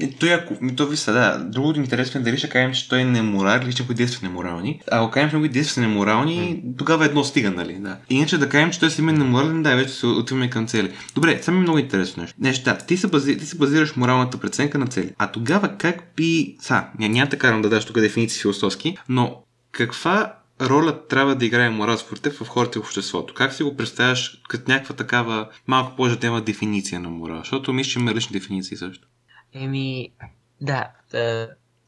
И 0.00 0.12
той, 0.12 0.32
ако, 0.32 0.56
ми 0.60 0.76
то 0.76 0.86
виса, 0.86 1.12
да, 1.12 1.38
другото 1.38 1.80
интересно 1.80 2.20
е 2.20 2.24
дали 2.24 2.38
ще 2.38 2.48
кажем, 2.48 2.74
че 2.74 2.88
той 2.88 3.00
е 3.00 3.04
неморален 3.04 3.62
или 3.62 3.74
че 3.74 3.82
някои 3.82 3.94
действия 3.94 4.30
неморални. 4.30 4.80
А 4.90 5.02
ако 5.02 5.10
кажем, 5.10 5.30
че 5.30 5.36
някои 5.36 5.48
действия 5.48 5.88
неморални, 5.88 6.62
mm. 6.64 6.78
тогава 6.78 7.04
едно 7.04 7.24
стига, 7.24 7.50
нали? 7.50 7.74
Да. 7.80 7.96
Иначе 8.10 8.38
да 8.38 8.48
кажем, 8.48 8.70
че 8.70 8.80
той 8.80 8.90
си 8.90 9.00
е 9.00 9.04
неморален, 9.04 9.62
да, 9.62 9.76
вече 9.76 9.92
се 9.92 10.06
отиваме 10.06 10.50
към 10.50 10.66
цели. 10.66 10.92
Добре, 11.14 11.38
сега 11.42 11.52
ми 11.52 11.58
е 11.58 11.62
много 11.62 11.78
интересно 11.78 12.22
нещо. 12.22 12.36
Нещо, 12.40 12.64
да, 12.64 12.78
ти 12.78 12.96
се, 12.96 13.06
бази, 13.06 13.38
ти 13.38 13.46
се 13.46 13.56
базираш 13.56 13.96
моралната 13.96 14.38
преценка 14.38 14.78
на 14.78 14.86
цели. 14.86 15.10
А 15.18 15.26
тогава 15.32 15.76
как 15.78 16.12
би... 16.16 16.56
Са, 16.60 16.84
няма, 16.98 17.14
няма 17.14 17.30
така 17.30 17.50
да 17.50 17.60
дадеш 17.60 17.84
тук 17.84 18.00
дефиниции 18.00 18.40
философски, 18.40 18.96
но 19.08 19.42
каква 19.72 20.34
роля 20.60 21.06
трябва 21.08 21.34
да 21.34 21.46
играе 21.46 21.70
морал 21.70 21.96
според 21.96 22.22
теб 22.22 22.32
в 22.32 22.48
хората 22.48 22.78
и 22.78 22.82
в 22.82 22.84
обществото? 22.84 23.34
Как 23.34 23.52
си 23.52 23.62
го 23.62 23.76
представяш 23.76 24.42
като 24.48 24.70
някаква 24.70 24.94
такава 24.94 25.48
малко 25.66 25.96
по-жадема 25.96 26.40
дефиниция 26.40 27.00
на 27.00 27.10
морал? 27.10 27.38
Защото 27.38 27.72
мисля, 27.72 27.90
че 27.90 27.98
има 27.98 28.10
различни 28.10 28.40
дефиниции 28.40 28.76
също. 28.76 29.08
Еми, 29.54 30.12
да. 30.60 30.90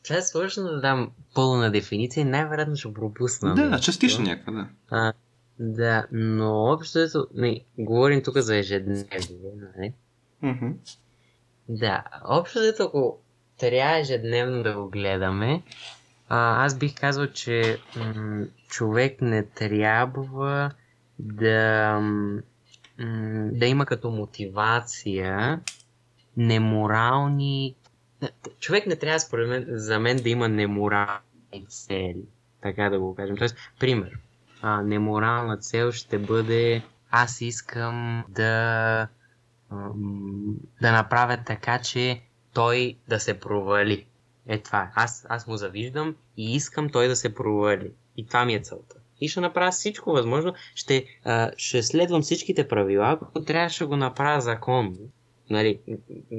Сега 0.03 0.19
е 0.19 0.23
сложно 0.23 0.63
да 0.63 0.81
дам 0.81 1.11
пълна 1.35 1.71
дефиниция 1.71 2.27
най-вероятно 2.27 2.77
ще 2.77 2.95
пропусна. 2.95 3.55
Да, 3.55 3.81
частично 3.81 4.25
някаква, 4.25 4.53
да. 4.53 4.69
А, 4.91 5.13
да, 5.59 6.07
но 6.13 6.65
общо 6.65 6.99
ето, 6.99 7.27
не, 7.35 7.61
говорим 7.79 8.23
тук 8.23 8.37
за 8.39 8.57
ежедневие, 8.57 9.53
нали? 9.77 9.93
Mm-hmm. 10.45 10.75
Да, 11.69 12.05
общо 12.25 12.59
ето, 12.63 12.83
ако 12.83 13.19
трябва 13.59 13.99
ежедневно 13.99 14.63
да 14.63 14.75
го 14.75 14.89
гледаме, 14.89 15.63
а, 16.29 16.65
аз 16.65 16.79
бих 16.79 16.95
казал, 17.01 17.27
че 17.27 17.79
м- 17.97 18.47
човек 18.69 19.21
не 19.21 19.47
трябва 19.47 20.71
да, 21.19 21.99
м- 22.03 22.41
да 23.53 23.67
има 23.67 23.87
като 23.87 24.11
мотивация 24.11 25.61
неморални... 26.37 27.75
Човек 28.61 28.87
не 28.87 28.97
трябва, 28.97 29.21
според 29.21 29.49
мен, 29.49 29.67
за 29.69 29.99
мен 29.99 30.17
да 30.17 30.29
има 30.29 30.49
неморални 30.49 31.67
цели. 31.69 32.25
Така 32.63 32.91
да 32.91 33.01
го 33.01 33.15
кажем. 33.15 33.37
Тоест, 33.37 33.57
пример. 33.81 34.19
А, 34.63 34.83
неморална 34.83 35.57
цел 35.57 35.93
ще 35.93 36.19
бъде 36.19 36.83
аз 37.11 37.41
искам 37.41 38.25
да 38.29 39.09
да 40.81 40.93
направя 40.93 41.39
така, 41.47 41.79
че 41.79 42.21
той 42.53 42.97
да 43.09 43.21
се 43.21 43.41
провали. 43.41 44.07
Е 44.49 44.59
това. 44.59 44.91
Аз, 44.95 45.27
аз 45.29 45.47
му 45.47 45.57
завиждам 45.57 46.17
и 46.37 46.55
искам 46.55 46.91
той 46.91 47.09
да 47.09 47.17
се 47.17 47.35
провали. 47.35 47.91
И 48.17 48.27
това 48.27 48.45
ми 48.45 48.55
е 48.55 48.61
целта. 48.61 48.97
И 49.21 49.29
ще 49.29 49.41
направя 49.41 49.71
всичко 49.71 50.13
възможно. 50.13 50.55
Ще, 50.75 51.05
а, 51.25 51.51
ще 51.57 51.83
следвам 51.83 52.23
всичките 52.23 52.69
правила. 52.69 53.19
Ако 53.23 53.45
трябва, 53.45 53.69
ще 53.69 53.85
го 53.85 53.97
направя 53.97 54.41
законно 54.41 54.97
нали, 55.53 55.81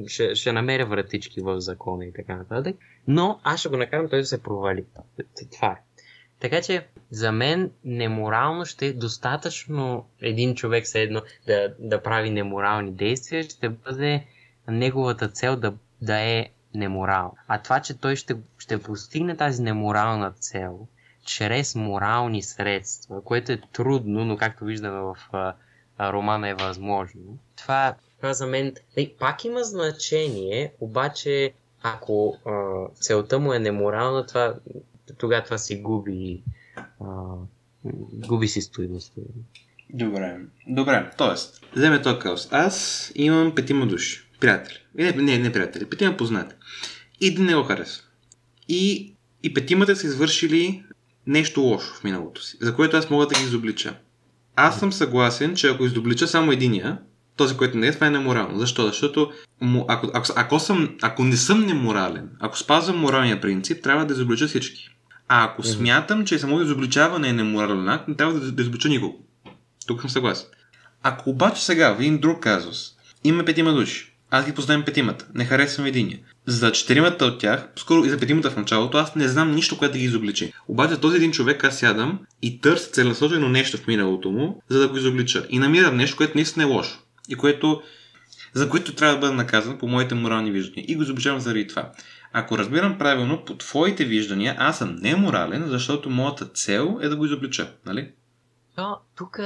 ще, 0.08 0.36
ще 0.36 0.52
намеря 0.52 0.86
вратички 0.86 1.42
в 1.42 1.62
закона 1.62 2.06
и 2.06 2.14
така 2.14 2.36
нататък, 2.36 2.76
но 3.08 3.40
аз 3.44 3.60
ще 3.60 3.70
го 3.70 3.78
накарам 3.78 4.10
той 4.10 4.20
да 4.20 4.26
се 4.26 4.44
провали. 4.44 4.86
Това 5.52 5.72
е. 5.72 5.82
Така 6.40 6.62
че 6.62 6.88
за 7.12 7.32
мен 7.32 7.72
неморално 7.84 8.66
ще 8.66 8.86
е 8.86 8.94
достатъчно 8.94 10.06
един 10.22 10.56
човек 10.56 10.88
седно 10.88 11.22
да, 11.48 11.76
да 11.80 12.04
прави 12.04 12.30
неморални 12.30 12.92
действия, 12.92 13.44
ще 13.44 13.70
бъде 13.70 14.26
неговата 14.68 15.28
цел 15.30 15.56
да, 15.56 15.74
да 16.02 16.20
е 16.20 16.50
неморал. 16.76 17.34
А 17.48 17.62
това, 17.62 17.80
че 17.80 18.00
той 18.00 18.16
ще, 18.16 18.36
ще 18.58 18.82
постигне 18.82 19.38
тази 19.38 19.64
неморална 19.64 20.32
цел 20.32 20.88
чрез 21.26 21.76
морални 21.76 22.44
средства, 22.44 23.24
което 23.24 23.52
е 23.52 23.62
трудно, 23.74 24.26
но 24.26 24.38
както 24.38 24.66
виждаме 24.66 25.00
в 25.00 25.18
а, 25.32 25.54
романа 26.14 26.50
е 26.50 26.54
възможно, 26.54 27.38
това 27.56 27.96
това 28.24 28.34
за 28.34 28.48
мен 28.48 28.74
пак 29.20 29.46
има 29.46 29.64
значение, 29.64 30.74
обаче 30.80 31.54
ако 31.82 32.38
а, 32.46 32.52
целта 32.96 33.40
му 33.40 33.54
е 33.54 33.60
неморална, 33.60 34.26
това, 34.26 34.56
тогава 35.18 35.44
това 35.44 35.58
си 35.58 35.82
губи, 35.82 36.42
а, 36.78 37.06
губи 38.28 38.48
си 38.48 38.62
стоиността. 38.62 39.22
Добре. 39.90 40.38
Добре, 40.68 41.12
т.е. 41.18 41.60
вземе 41.80 42.02
този 42.02 42.20
каос. 42.20 42.48
Аз 42.52 43.12
имам 43.16 43.56
петима 43.56 43.88
души. 43.88 44.30
Приятели. 44.40 44.78
Не, 44.96 45.12
не, 45.12 45.38
не 45.38 45.52
приятели. 45.52 45.90
Петима 45.90 46.18
познати. 46.18 46.56
Един 47.22 47.46
не 47.46 47.56
го 47.56 47.64
харесва. 47.64 48.04
И, 48.70 49.14
и 49.44 49.54
петимата 49.54 49.96
са 49.96 50.08
извършили 50.08 50.84
нещо 51.28 51.62
лошо 51.62 51.96
в 51.96 52.04
миналото 52.04 52.44
си, 52.44 52.58
за 52.62 52.76
което 52.76 52.98
аз 52.98 53.10
мога 53.10 53.28
да 53.28 53.36
ги 53.36 53.44
изоблича. 53.44 53.96
Аз 54.56 54.80
съм 54.80 54.94
съгласен, 54.94 55.56
че 55.56 55.68
ако 55.68 55.86
изоблича 55.86 56.28
само 56.28 56.52
единия, 56.52 57.00
този, 57.36 57.58
който 57.58 57.78
не 57.78 57.88
е, 57.88 57.92
това 57.92 58.08
е 58.08 58.10
неморално. 58.10 58.60
Защо? 58.60 58.86
Защото 58.86 59.32
ако, 59.88 60.12
ако, 60.14 60.34
ако, 60.36 60.60
съм, 60.60 60.90
ако 61.02 61.24
не 61.24 61.38
съм 61.38 61.66
неморален, 61.66 62.30
ако 62.40 62.58
спазвам 62.58 63.00
моралния 63.00 63.42
принцип, 63.42 63.84
трябва 63.84 64.06
да 64.06 64.14
изоблича 64.14 64.48
всички. 64.48 64.90
А 65.28 65.44
ако 65.46 65.64
mm-hmm. 65.64 65.76
смятам, 65.76 66.26
че 66.26 66.40
само 66.40 66.62
изобличаване 66.62 67.30
е 67.30 67.34
неморален 67.34 67.90
акт, 67.90 68.08
не 68.08 68.16
трябва 68.16 68.34
да, 68.34 68.52
да 68.52 68.62
изоблича 68.62 68.90
никого. 68.90 69.20
Тук 69.88 70.02
съм 70.02 70.10
съгласен. 70.10 70.48
Ако 71.04 71.30
обаче 71.30 71.66
сега 71.66 71.96
един 72.00 72.18
друг 72.18 72.44
казус 72.44 72.92
има 73.24 73.46
петима 73.46 73.74
души, 73.74 74.14
аз 74.32 74.46
ги 74.46 74.52
познавам 74.52 74.86
петимата, 74.86 75.28
не 75.36 75.46
харесвам 75.46 75.86
единия. 75.88 76.20
За 76.46 76.72
четиримата 76.72 77.26
от 77.26 77.40
тях, 77.40 77.68
скоро 77.76 78.06
и 78.06 78.10
за 78.10 78.18
петимата 78.18 78.52
в 78.52 78.58
началото, 78.58 78.98
аз 78.98 79.16
не 79.16 79.28
знам 79.28 79.56
нищо, 79.56 79.78
което 79.78 79.92
да 79.92 80.00
ги 80.00 80.06
изобличи. 80.06 80.54
Обаче 80.68 80.98
този 80.98 81.18
един 81.18 81.32
човек 81.32 81.64
аз 81.64 81.80
сядам 81.80 82.20
и 82.42 82.62
търся 82.62 82.92
целенасочено 82.92 83.50
нещо 83.50 83.78
в 83.78 83.88
миналото 83.88 84.32
му, 84.32 84.62
за 84.70 84.80
да 84.80 84.88
го 84.88 84.98
изоблича. 84.98 85.46
И 85.50 85.60
намирам 85.60 85.98
нещо, 85.98 86.18
което 86.18 86.38
наистина 86.38 86.64
е 86.64 86.68
лошо 86.68 87.03
и 87.30 87.36
което, 87.36 87.82
за 88.54 88.70
което 88.70 88.96
трябва 88.96 89.16
да 89.16 89.20
бъда 89.20 89.34
наказан 89.34 89.78
по 89.78 89.88
моите 89.88 90.16
морални 90.16 90.52
виждания. 90.52 90.86
И 90.88 90.96
го 90.96 91.04
заобичавам 91.04 91.40
заради 91.40 91.68
това. 91.68 91.92
Ако 92.34 92.58
разбирам 92.58 92.98
правилно, 92.98 93.46
по 93.46 93.58
твоите 93.58 94.06
виждания, 94.06 94.56
аз 94.60 94.78
съм 94.78 94.96
неморален, 94.96 95.64
защото 95.68 96.10
моята 96.10 96.50
цел 96.50 97.00
е 97.02 97.10
да 97.10 97.16
го 97.16 97.26
изоблича, 97.26 97.74
нали? 97.86 98.12
Но 98.78 99.00
тук, 99.16 99.40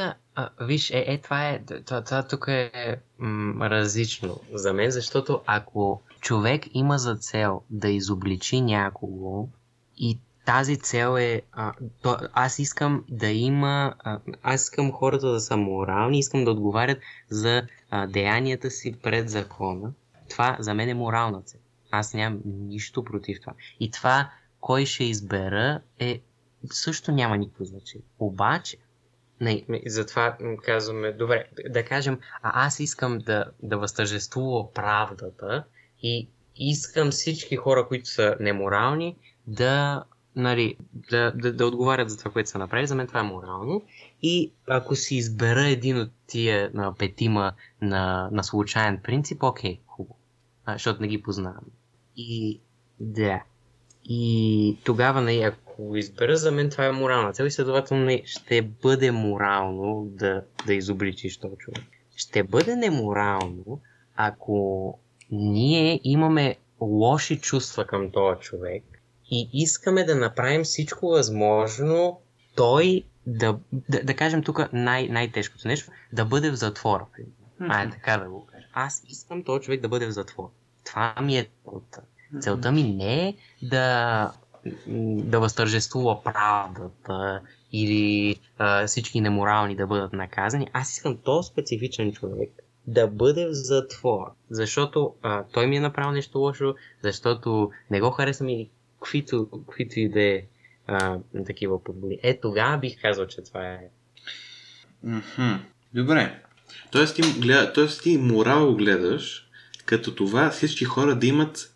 виж, 0.61 0.89
е, 0.89 1.05
е, 1.07 1.21
това 1.21 1.49
е, 1.49 1.63
това, 1.85 2.03
това 2.03 2.27
тук 2.27 2.45
е 2.47 2.95
м, 3.19 3.69
различно 3.69 4.39
за 4.53 4.73
мен, 4.73 4.91
защото 4.91 5.41
ако 5.45 6.01
човек 6.21 6.63
има 6.73 6.97
за 6.97 7.15
цел 7.15 7.61
да 7.69 7.89
изобличи 7.89 8.61
някого 8.61 9.49
и 9.97 10.19
тази 10.47 10.77
цел 10.77 11.17
е, 11.17 11.41
а, 11.51 11.73
то, 12.01 12.17
аз 12.33 12.59
искам 12.59 13.05
да 13.09 13.27
има, 13.27 13.95
а, 13.99 14.19
аз 14.43 14.63
искам 14.63 14.91
хората 14.91 15.27
да 15.27 15.39
са 15.39 15.57
морални, 15.57 16.19
искам 16.19 16.45
да 16.45 16.51
отговарят 16.51 16.99
за 17.29 17.63
а, 17.89 18.07
деянията 18.07 18.71
си 18.71 18.95
пред 19.03 19.29
закона. 19.29 19.93
Това 20.29 20.57
за 20.59 20.73
мен 20.73 20.89
е 20.89 20.93
морална 20.93 21.41
цел. 21.41 21.59
Аз 21.91 22.13
нямам 22.13 22.41
нищо 22.45 23.03
против 23.03 23.37
това. 23.41 23.53
И 23.79 23.91
това, 23.91 24.29
кой 24.59 24.85
ще 24.85 25.03
избера, 25.03 25.81
е 25.99 26.21
също 26.71 27.11
няма 27.11 27.37
никакво 27.37 27.65
значение. 27.65 28.05
Обаче, 28.19 28.77
не, 29.41 29.65
затова 29.85 30.37
казваме, 30.63 31.11
добре, 31.11 31.45
да 31.69 31.85
кажем, 31.85 32.19
а 32.41 32.65
аз 32.65 32.79
искам 32.79 33.17
да, 33.17 33.45
да 33.63 33.77
възтържествува 33.77 34.73
правдата 34.73 35.63
и 36.01 36.29
искам 36.55 37.11
всички 37.11 37.55
хора, 37.55 37.87
които 37.87 38.09
са 38.09 38.35
неморални, 38.39 39.15
да 39.47 40.03
нали, 40.37 40.75
да, 40.93 41.31
да, 41.31 41.53
да 41.53 41.67
отговарят 41.67 42.09
за 42.09 42.17
това, 42.17 42.31
което 42.31 42.49
са 42.49 42.57
направили. 42.57 42.87
За 42.87 42.95
мен 42.95 43.07
това 43.07 43.19
е 43.19 43.23
морално. 43.23 43.81
И 44.21 44.51
ако 44.67 44.95
си 44.95 45.15
избера 45.15 45.67
един 45.67 45.97
от 45.97 46.09
тия 46.27 46.71
на 46.73 46.95
петима 46.95 47.53
на, 47.81 48.29
на 48.31 48.43
случайен 48.43 48.99
принцип, 49.03 49.43
окей, 49.43 49.79
хубаво. 49.87 50.17
Защото 50.67 51.01
не 51.01 51.07
ги 51.07 51.21
познавам. 51.21 51.65
И 52.17 52.59
да. 52.99 53.43
И 54.05 54.77
тогава, 54.83 55.21
нали, 55.21 55.41
ако 55.41 55.95
избера, 55.95 56.37
за 56.37 56.51
мен 56.51 56.69
това 56.69 56.85
е 56.85 56.91
морална 56.91 57.33
цел 57.33 57.45
и 57.45 57.51
следователно 57.51 58.05
нали, 58.05 58.23
ще 58.25 58.61
бъде 58.61 59.11
морално 59.11 60.07
да, 60.09 60.43
да 60.65 60.73
изобличиш 60.73 61.37
този 61.37 61.55
човек. 61.57 61.83
Ще 62.15 62.43
бъде 62.43 62.75
неморално, 62.75 63.81
ако 64.15 64.99
ние 65.31 65.99
имаме 66.03 66.55
лоши 66.81 67.39
чувства 67.39 67.85
към 67.85 68.11
този 68.11 68.39
човек 68.39 68.83
и 69.31 69.49
искаме 69.53 70.03
да 70.03 70.15
направим 70.15 70.63
всичко 70.63 71.07
възможно 71.07 72.21
той 72.55 73.03
да, 73.27 73.57
да, 73.71 74.03
да 74.03 74.13
кажем 74.13 74.43
тук 74.43 74.73
най- 74.73 75.07
най-тежкото 75.07 75.67
нещо, 75.67 75.91
да 76.13 76.25
бъде 76.25 76.51
в 76.51 76.55
затвора. 76.55 77.05
Mm-hmm. 77.19 77.67
А, 77.69 77.83
е 77.83 77.89
така 77.89 78.17
да 78.17 78.29
го 78.29 78.45
кажа. 78.45 78.67
Аз 78.73 79.03
искам 79.07 79.43
този 79.43 79.63
човек 79.63 79.81
да 79.81 79.89
бъде 79.89 80.07
в 80.07 80.11
затвора. 80.11 80.49
Това 80.85 81.15
ми 81.21 81.37
е 81.37 81.49
целта. 81.63 82.01
Целта 82.41 82.71
ми 82.71 82.83
не 82.83 83.27
е 83.27 83.35
да, 83.61 84.31
да 85.17 85.39
възтържествува 85.39 86.23
правдата 86.23 87.41
или 87.71 88.35
а, 88.57 88.87
всички 88.87 89.21
неморални 89.21 89.75
да 89.75 89.87
бъдат 89.87 90.13
наказани. 90.13 90.67
Аз 90.73 90.91
искам 90.91 91.17
този 91.17 91.47
специфичен 91.47 92.13
човек 92.13 92.51
да 92.87 93.07
бъде 93.07 93.45
в 93.45 93.53
затвор, 93.53 94.31
защото 94.49 95.13
а, 95.21 95.43
той 95.43 95.67
ми 95.67 95.77
е 95.77 95.79
направил 95.79 96.11
нещо 96.11 96.39
лошо, 96.39 96.75
защото 97.03 97.71
не 97.91 98.01
го 98.01 98.11
харесвам 98.11 98.49
или 98.49 98.69
каквито, 98.99 99.49
каквито 99.67 99.99
и 99.99 100.09
да 100.09 100.21
е 100.21 100.43
такива 101.45 101.83
подбори. 101.83 102.19
Е, 102.23 102.39
тогава 102.39 102.77
бих 102.77 103.01
казал, 103.01 103.27
че 103.27 103.43
това 103.43 103.65
е 103.65 103.89
Мгм. 105.03 105.53
Добре. 105.93 106.43
Тоест 106.91 107.15
ти, 107.15 107.21
гледа, 107.39 107.73
тоест 107.73 108.03
ти 108.03 108.17
морал 108.17 108.75
гледаш, 108.75 109.49
като 109.85 110.15
това 110.15 110.49
всички 110.49 110.85
хора 110.85 111.15
да 111.15 111.27
имат 111.27 111.73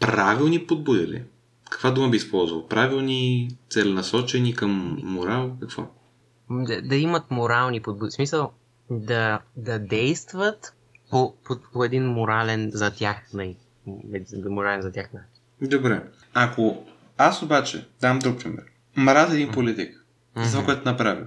правилни 0.00 0.66
подбуди 0.66 1.06
ли? 1.06 1.22
Каква 1.70 1.90
дума 1.90 2.10
би 2.10 2.16
използвал? 2.16 2.68
Правилни, 2.68 3.50
целенасочени 3.70 4.54
към 4.54 4.98
морал? 5.02 5.56
Какво? 5.60 5.86
Да, 6.50 6.82
да 6.82 6.96
имат 6.96 7.30
морални 7.30 7.82
подбуди. 7.82 8.10
В 8.10 8.14
смисъл 8.14 8.52
да, 8.90 9.40
да 9.56 9.78
действат 9.78 10.74
по, 11.10 11.34
по, 11.44 11.56
по 11.72 11.84
един 11.84 12.06
морален 12.06 12.70
за 12.74 12.90
тях, 12.90 13.16
нали, 13.34 13.56
морален 14.48 14.82
за 14.82 14.92
тях. 14.92 15.10
Добре. 15.68 16.02
Ако 16.34 16.84
аз 17.18 17.42
обаче 17.42 17.86
дам 18.00 18.18
друг 18.18 18.40
пример. 18.42 18.64
Мразя 18.96 19.34
един 19.34 19.50
политик. 19.50 20.04
За 20.36 20.50
това, 20.50 20.64
което 20.64 20.84
направи. 20.84 21.22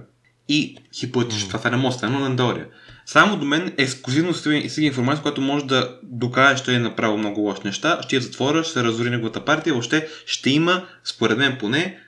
И 0.48 0.76
хипотетично, 0.94 1.48
Мгм. 1.48 1.58
това, 1.58 1.70
не 1.70 1.76
може 1.76 1.94
да 1.94 1.98
стане, 1.98 2.18
но 2.18 2.28
на 2.28 2.36
теория. 2.36 2.66
Само 3.06 3.36
до 3.36 3.44
мен 3.44 3.72
ексклюзивно 3.78 4.34
стига 4.34 4.86
информация, 4.86 5.22
която 5.22 5.40
може 5.40 5.64
да 5.64 5.98
докаже, 6.02 6.64
че 6.64 6.74
е 6.74 6.78
направил 6.78 7.16
много 7.16 7.40
лоши 7.40 7.60
неща, 7.64 7.98
ще 8.02 8.16
я 8.16 8.22
затворя, 8.22 8.64
ще 8.64 8.72
се 8.72 8.84
разори 8.84 9.10
неговата 9.10 9.44
партия, 9.44 9.72
въобще 9.72 10.08
ще 10.26 10.50
има, 10.50 10.86
според 11.04 11.38
мен 11.38 11.56
поне, 11.60 11.98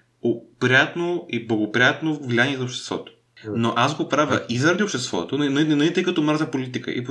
приятно 0.60 1.26
и 1.28 1.46
благоприятно 1.46 2.14
влияние 2.22 2.56
за 2.56 2.64
обществото. 2.64 3.12
Но 3.48 3.72
аз 3.76 3.96
го 3.96 4.08
правя 4.08 4.42
и 4.48 4.58
заради 4.58 4.82
обществото, 4.82 5.38
но, 5.38 5.50
но, 5.50 5.60
но, 5.64 5.76
но 5.76 5.84
и 5.84 5.92
тъй 5.92 6.02
като 6.02 6.22
мразя 6.22 6.50
политика, 6.50 6.90
и 6.90 7.06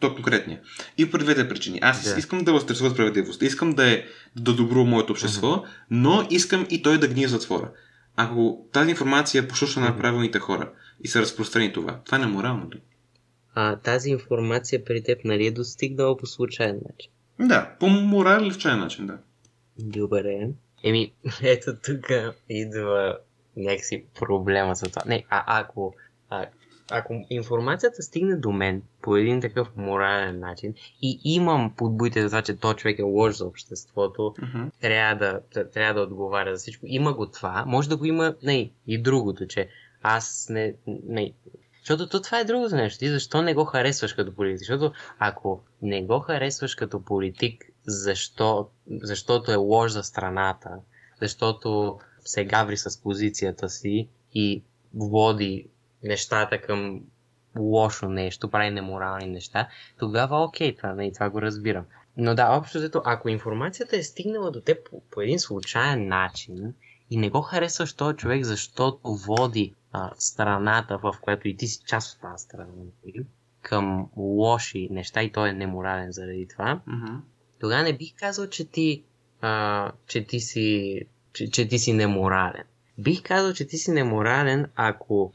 то 0.00 0.14
конкретния. 0.14 0.60
И 0.98 1.10
по 1.10 1.18
двете 1.18 1.48
причини. 1.48 1.78
Аз 1.82 2.12
Да. 2.14 2.18
искам 2.18 2.44
да 2.44 2.52
възтърсва 2.52 2.90
справедливост, 2.90 3.42
искам 3.42 3.72
да 3.72 3.92
е 3.92 4.04
да 4.36 4.52
добро 4.52 4.84
моето 4.84 5.12
общество, 5.12 5.64
но 5.90 6.26
искам 6.30 6.66
и 6.70 6.82
той 6.82 6.98
да 6.98 7.08
гние 7.08 7.26
в 7.26 7.30
затвора. 7.30 7.70
Ако 8.16 8.66
тази 8.72 8.90
информация 8.90 9.42
е 9.42 9.48
пошушна 9.48 9.82
на 9.82 9.90
Мгм. 9.90 10.00
правилните 10.00 10.38
хора 10.38 10.72
и 11.04 11.08
се 11.08 11.20
разпространи 11.20 11.72
това, 11.72 12.00
това 12.04 12.18
не 12.18 12.24
е 12.24 12.26
морално 12.26 12.70
ли? 12.70 12.80
А, 13.54 13.76
тази 13.76 14.10
информация 14.10 14.84
при 14.84 15.02
теб 15.02 15.24
нали 15.24 15.46
е 15.46 15.50
достигнала 15.50 16.16
по 16.16 16.26
случайен 16.26 16.80
начин? 16.88 17.12
Да, 17.48 17.76
по 17.80 17.88
морален 17.88 18.52
начин, 18.64 19.06
да. 19.06 19.18
Добре. 19.78 20.48
Еми, 20.84 21.12
ето 21.42 21.72
тук 21.84 22.06
идва 22.48 23.18
някакси 23.56 24.04
проблема 24.14 24.74
за 24.74 24.86
това. 24.86 25.02
Не, 25.06 25.24
а 25.30 25.60
ако, 25.60 25.94
а, 26.30 26.46
ако 26.90 27.26
информацията 27.30 28.02
стигне 28.02 28.36
до 28.36 28.52
мен 28.52 28.82
по 29.02 29.16
един 29.16 29.40
такъв 29.40 29.68
морален 29.76 30.38
начин 30.38 30.74
и 31.02 31.20
имам 31.24 31.74
подбуите 31.76 32.22
за 32.22 32.28
това, 32.28 32.42
че 32.42 32.56
този 32.56 32.76
човек 32.76 32.98
е 32.98 33.02
лош 33.02 33.34
за 33.34 33.46
обществото, 33.46 34.34
Мгм. 34.42 34.68
трябва 34.80 35.14
да, 35.14 35.40
да, 35.54 35.70
трябва 35.70 35.94
да 35.94 36.00
отговаря 36.00 36.56
за 36.56 36.58
всичко. 36.58 36.86
Има 36.88 37.14
го 37.14 37.26
това, 37.26 37.64
може 37.66 37.88
да 37.88 37.96
го 37.96 38.04
има 38.04 38.34
не, 38.42 38.70
и 38.86 39.02
другото, 39.02 39.46
че 39.46 39.68
аз 40.02 40.46
не, 40.50 40.74
не 40.86 41.32
защото 41.88 42.08
то 42.08 42.22
това 42.22 42.40
е 42.40 42.44
другото 42.44 42.74
нещо. 42.74 42.98
Ти 42.98 43.08
защо 43.08 43.42
не 43.42 43.54
го 43.54 43.64
харесваш 43.64 44.12
като 44.12 44.34
политик? 44.34 44.58
Защото 44.58 44.92
ако 45.18 45.60
не 45.82 46.02
го 46.02 46.18
харесваш 46.18 46.74
като 46.74 47.04
политик, 47.04 47.64
защо, 47.86 48.68
защото 49.02 49.52
е 49.52 49.56
лош 49.56 49.92
за 49.92 50.02
страната, 50.02 50.70
защото 51.20 51.98
се 52.28 52.44
гаври 52.44 52.76
с 52.76 53.02
позицията 53.02 53.68
си 53.68 54.08
и 54.34 54.62
води 54.94 55.66
нещата 56.02 56.60
към 56.60 57.00
лошо 57.58 58.08
нещо, 58.08 58.50
прави 58.50 58.70
неморални 58.70 59.26
неща, 59.26 59.68
тогава 59.98 60.44
окей, 60.44 60.76
това, 60.76 60.94
не, 60.94 61.12
това 61.12 61.30
го 61.30 61.42
разбирам. 61.42 61.84
Но 62.16 62.34
да, 62.34 62.48
общо 62.50 62.78
взето, 62.78 63.02
ако 63.04 63.28
информацията 63.28 63.96
е 63.96 64.02
стигнала 64.02 64.50
до 64.50 64.60
теб 64.60 64.90
по, 64.90 65.02
по 65.10 65.20
един 65.20 65.38
случайен 65.38 66.08
начин 66.08 66.74
и 67.10 67.16
не 67.16 67.30
го 67.30 67.40
харесваш 67.40 67.94
този 67.94 68.16
човек, 68.16 68.44
защото 68.44 69.00
води 69.04 69.74
а, 69.92 70.10
страната, 70.18 70.98
в 70.98 71.14
която 71.20 71.48
и 71.48 71.56
ти 71.56 71.66
си 71.66 71.82
част 71.86 72.14
от 72.14 72.20
тази 72.20 72.44
страна, 72.44 72.72
нали, 73.06 73.26
към 73.62 74.08
лоши 74.16 74.88
неща 74.90 75.22
и 75.22 75.32
той 75.32 75.48
е 75.48 75.52
неморален 75.52 76.12
заради 76.12 76.48
това, 76.48 76.80
Мгм. 76.86 77.16
тогава 77.60 77.82
не 77.82 77.96
бих 77.96 78.14
казал, 78.16 78.46
че 78.46 78.64
ти, 78.70 79.04
а, 79.40 79.92
че 80.06 80.24
ти 80.24 80.40
си, 80.40 81.00
че, 81.32 81.50
че 81.50 81.68
ти 81.68 81.78
си 81.78 81.92
неморален. 81.92 82.64
Бих 82.98 83.22
казал, 83.22 83.52
че 83.52 83.66
ти 83.66 83.78
си 83.78 83.90
неморален, 83.90 84.70
ако 84.74 85.32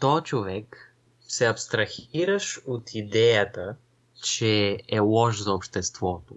то 0.00 0.20
човек 0.20 0.94
се 1.28 1.46
абстрахираш 1.46 2.60
от 2.66 2.94
идеята, 2.94 3.76
че 4.22 4.78
е 4.88 4.98
лош 4.98 5.42
за 5.42 5.52
обществото, 5.52 6.34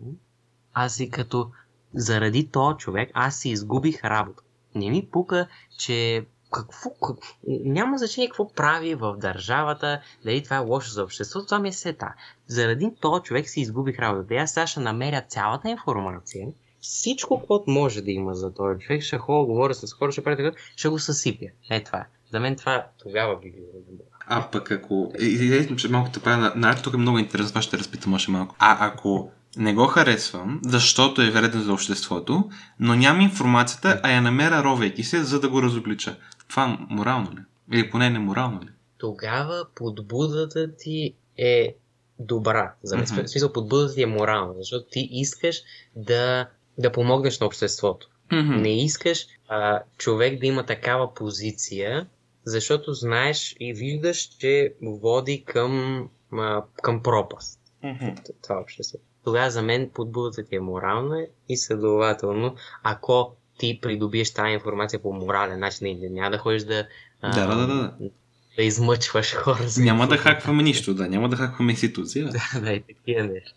аз 0.74 0.96
си 0.96 1.10
като 1.10 1.52
заради 1.94 2.48
този 2.48 2.78
човек 2.78 3.12
аз 3.14 3.40
си 3.40 3.50
изгубих 3.50 4.04
работа. 4.04 4.44
Не 4.76 4.90
ми 4.90 5.08
пука, 5.12 5.48
че 5.78 6.26
какво, 6.52 6.90
какво, 6.90 7.32
няма 7.48 7.98
значение 7.98 8.30
какво 8.30 8.54
прави 8.54 8.96
в 8.96 9.16
държавата, 9.18 10.02
дали 10.26 10.44
това 10.44 10.56
е 10.56 10.60
лошо 10.60 10.92
за 10.92 11.04
обществото, 11.04 11.46
това 11.46 11.60
ми 11.60 11.70
е 11.70 11.74
сета. 11.74 12.14
Заради 12.48 12.92
този 13.02 13.24
човек 13.24 13.50
си 13.50 13.62
изгубих 13.62 14.00
работата. 14.00 14.36
Аз 14.36 14.52
сега 14.52 14.68
ще 14.68 14.80
намеря 14.80 15.22
цялата 15.22 15.70
информация, 15.70 16.48
всичко, 16.88 17.44
което 17.48 17.72
може 17.72 18.02
да 18.02 18.12
има 18.12 18.36
за 18.36 18.54
този 18.54 18.80
човек, 18.80 19.02
ще 19.02 19.18
ходя, 19.18 19.46
говоря 19.46 19.74
с 19.74 19.94
хора, 19.94 20.12
ще 20.12 20.24
правя 20.24 20.38
така, 20.38 20.58
ще 20.76 20.90
го 20.90 21.00
съсипя. 21.00 21.46
Е 21.70 21.84
това. 21.84 22.00
е. 22.00 22.06
За 22.32 22.40
мен 22.40 22.56
това 22.56 22.86
тогава 23.04 23.40
би 23.40 23.52
било 23.52 23.68
добро. 23.90 24.04
А 24.28 24.52
пък 24.52 24.72
ако... 24.72 25.12
Идеята, 25.20 25.76
че 25.76 25.90
малко 25.90 26.12
те 26.12 26.20
правя 26.20 26.38
на... 26.38 26.54
на 26.56 26.82
тук 26.82 26.94
е 26.94 26.98
много 26.98 27.20
интересно, 27.20 27.50
това 27.50 27.62
ще 27.62 27.78
разпитам 27.78 28.14
още 28.14 28.32
малко. 28.32 28.56
А 28.60 28.88
ако 28.88 29.32
не 29.58 29.74
го 29.74 29.86
харесвам, 29.88 30.62
защото 30.64 31.22
е 31.22 31.32
вреден 31.32 31.62
за 31.62 31.74
обществото, 31.74 32.50
но 32.80 32.96
нямам 32.96 33.22
информацията, 33.22 34.00
а 34.04 34.12
я 34.12 34.22
намеря 34.22 34.64
ровейки 34.64 35.04
се, 35.04 35.24
за 35.24 35.40
да 35.40 35.50
го 35.50 35.62
разоблича. 35.62 36.18
Това 36.48 36.78
морално 36.90 37.32
ли? 37.32 37.42
Или 37.72 37.92
поне 37.92 38.10
неморално 38.10 38.62
ли? 38.62 38.70
Тогава 38.98 39.66
подбудата 39.76 40.76
ти 40.76 41.14
е 41.38 41.76
добра. 42.20 42.74
За 42.84 42.96
мен. 42.96 43.06
Мгм. 43.12 43.24
В 43.24 43.30
смисъл, 43.30 43.54
подбудата 43.54 43.94
ти 43.94 44.04
е 44.04 44.06
морална, 44.06 44.54
защото 44.58 44.88
ти 44.92 45.10
искаш 45.12 45.62
да, 45.96 46.50
да 46.78 46.92
помогнеш 46.92 47.40
на 47.40 47.48
обществото. 47.48 48.08
Мгм. 48.32 48.54
Не 48.54 48.84
искаш 48.84 49.28
а, 49.48 49.82
човек 49.98 50.40
да 50.40 50.46
има 50.46 50.66
такава 50.66 51.14
позиция, 51.14 52.08
защото 52.44 52.94
знаеш 52.94 53.56
и 53.60 53.74
виждаш, 53.74 54.30
че 54.40 54.74
води 54.82 55.44
към, 55.46 56.04
а, 56.32 56.64
към 56.82 57.04
пропаст. 57.04 57.60
Мгм. 57.84 58.08
Това 58.44 58.60
общество. 58.60 58.98
Тогава 59.24 59.52
за 59.52 59.62
мен 59.62 59.90
подбудата 59.94 60.44
ти 60.44 60.56
е 60.56 60.60
морална 60.60 61.26
и 61.50 61.58
следователно, 61.58 62.56
ако 62.84 63.36
ти 63.58 63.80
придобиеш 63.82 64.34
тази 64.34 64.54
информация 64.54 65.02
по 65.02 65.14
морален 65.14 65.60
начин, 65.60 65.88
и 65.88 66.10
няма 66.10 66.32
да 66.32 66.38
ходиш 66.38 66.64
да, 66.64 66.88
а, 67.22 67.48
Да, 67.48 67.56
да, 67.56 67.68
да, 67.68 67.74
да. 67.74 68.10
да 68.58 68.64
измъчваш 68.64 69.34
хора. 69.36 69.68
Няма 69.78 70.08
да 70.08 70.18
хакваме 70.18 70.64
нищо, 70.64 70.94
да. 70.94 71.08
Няма 71.08 71.30
да 71.30 71.36
хакваме 71.36 71.72
институция. 71.72 72.26
Да. 72.54 72.62
да, 72.62 72.74
и 72.74 72.82
такива 72.82 73.24
неща. 73.24 73.52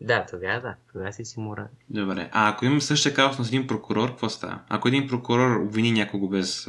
Да, 0.00 0.26
тогава 0.30 0.60
да. 0.60 0.74
Тогава 0.92 1.12
си 1.12 1.24
си 1.24 1.40
морален. 1.40 1.68
Добре. 1.90 2.28
А 2.32 2.48
ако 2.48 2.64
имам 2.64 2.80
същия 2.80 3.14
казус 3.14 3.46
с 3.46 3.48
един 3.48 3.66
прокурор, 3.66 4.08
какво 4.08 4.28
става? 4.28 4.60
Ако 4.68 4.88
един 4.88 5.08
прокурор 5.08 5.56
обвини 5.56 5.92
някого 5.92 6.28
без... 6.28 6.68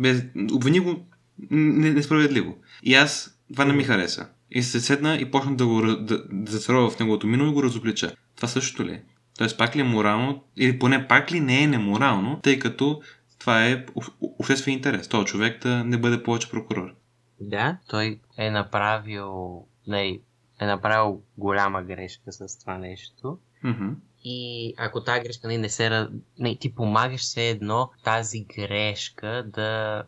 без 0.00 0.22
обвини 0.52 0.80
го 0.80 1.06
не- 1.50 1.90
несправедливо. 1.90 2.56
И 2.82 2.94
аз 2.94 3.38
това 3.52 3.64
не 3.64 3.72
ми 3.72 3.84
хареса. 3.84 4.28
И 4.50 4.62
се 4.62 4.80
седна 4.80 5.16
и 5.16 5.30
почна 5.30 5.56
да 5.56 5.66
го 5.66 5.80
да, 5.82 5.96
да 5.96 6.52
зацарова 6.52 6.90
в 6.90 6.98
неговото 6.98 7.26
минало 7.26 7.50
и 7.50 7.54
го 7.54 7.62
разоблича. 7.62 8.12
Това 8.36 8.48
същото 8.48 8.84
ли 8.84 8.92
е? 8.92 9.02
Тоест 9.38 9.58
пак 9.58 9.76
ли 9.76 9.80
е 9.80 9.84
морално, 9.84 10.44
или 10.56 10.78
поне 10.78 11.08
пак 11.08 11.32
ли 11.32 11.40
не 11.40 11.62
е 11.62 11.66
неморално, 11.66 12.40
тъй 12.42 12.58
като 12.58 13.02
това 13.38 13.66
е 13.66 13.84
об- 13.94 14.14
обществен 14.38 14.74
интерес. 14.74 15.08
Този 15.08 15.26
човек 15.26 15.62
да 15.62 15.84
не 15.84 15.98
бъде 15.98 16.22
повече 16.22 16.50
прокурор. 16.50 16.94
Да, 17.40 17.76
той 17.88 18.20
е 18.38 18.50
направил, 18.50 19.62
не, 19.86 20.18
е 20.60 20.66
направил 20.66 21.22
голяма 21.38 21.82
грешка 21.82 22.32
с 22.32 22.58
това 22.60 22.78
нещо. 22.78 23.38
Мгм. 23.64 23.88
И 24.24 24.74
ако 24.78 25.04
тази 25.04 25.20
грешка 25.20 25.48
не, 25.48 25.58
не 25.58 25.68
се... 25.68 26.08
Не, 26.38 26.56
ти 26.56 26.74
помагаш 26.74 27.20
все 27.20 27.48
едно 27.48 27.90
тази 28.04 28.44
грешка 28.56 29.44
да, 29.46 30.02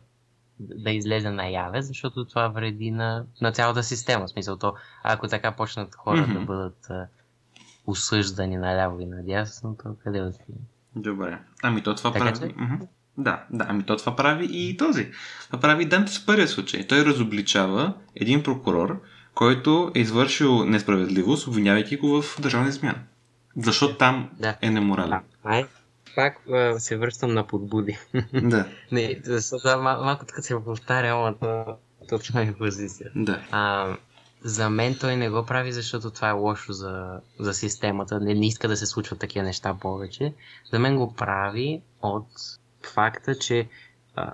да 0.59 0.91
излезе 0.91 1.29
наяве, 1.29 1.81
защото 1.81 2.25
това 2.25 2.47
вреди 2.47 2.91
на, 2.91 3.25
на 3.41 3.51
цялата 3.51 3.83
система. 3.83 4.25
В 4.25 4.29
смисъл 4.29 4.57
то, 4.57 4.73
ако 5.03 5.27
така 5.27 5.51
почнат 5.51 5.95
хора 5.95 6.21
Мгм. 6.21 6.33
да 6.33 6.39
бъдат 6.39 6.89
а, 6.89 7.07
осъждани 7.87 8.57
наляво 8.57 8.99
и 8.99 9.05
надясно, 9.05 9.77
то 9.83 9.95
къде 10.03 10.21
отиваме? 10.21 10.65
Добре. 10.95 11.39
Ами 11.63 11.83
то 11.83 11.95
това 11.95 12.11
Така 12.13 12.25
прави. 12.25 12.39
че? 12.49 12.55
Мгм. 12.57 12.75
Да, 13.17 13.43
да, 13.49 13.65
ами 13.69 13.83
то 13.83 13.97
това 13.97 14.15
прави 14.15 14.47
и 14.51 14.77
този. 14.77 15.11
Това 15.47 15.59
прави 15.59 15.85
Данте 15.85 16.11
с 16.11 16.25
първия 16.25 16.47
случай. 16.47 16.87
Той 16.87 17.05
разобличава 17.05 17.93
един 18.15 18.43
прокурор, 18.43 19.01
който 19.35 19.91
е 19.95 19.99
извършил 19.99 20.65
несправедливост, 20.65 21.47
обвинявайки 21.47 21.97
го 21.97 22.21
в 22.21 22.41
държавна 22.41 22.69
измяна. 22.69 22.99
Защото 23.57 23.97
там 23.97 24.29
Да. 24.39 24.57
е 24.61 24.69
неморален. 24.69 25.13
А, 25.13 25.21
това 25.37 25.57
е, 25.57 25.65
пак 26.15 26.49
а, 26.49 26.79
се 26.79 26.97
връщам 26.97 27.33
на 27.33 27.47
подбуди. 27.47 27.97
Да, 28.33 28.65
Не, 28.91 29.19
защото 29.23 29.67
мал- 29.67 30.03
малко 30.03 30.25
така 30.25 30.41
се 30.41 30.63
повтаря, 30.65 31.07
ама 31.09 31.35
то, 31.39 31.65
то 32.09 32.19
това 32.19 32.41
е 32.41 32.53
позиция. 32.53 33.11
да. 33.15 33.41
А, 33.51 33.95
за 34.43 34.69
мен 34.69 34.95
той 34.95 35.15
не 35.15 35.29
го 35.29 35.45
прави, 35.45 35.71
защото 35.71 36.11
това 36.11 36.29
е 36.29 36.33
лошо 36.33 36.73
за, 36.73 37.05
за 37.39 37.53
системата. 37.53 38.19
Не, 38.19 38.33
не 38.33 38.47
иска 38.47 38.67
да 38.67 38.77
се 38.77 38.85
случват 38.85 39.19
такива 39.19 39.45
неща 39.45 39.73
повече. 39.73 40.33
За 40.73 40.79
мен 40.79 40.95
го 40.97 41.13
прави 41.13 41.81
от 42.01 42.27
факта, 42.83 43.35
че 43.35 43.67
а, 44.15 44.33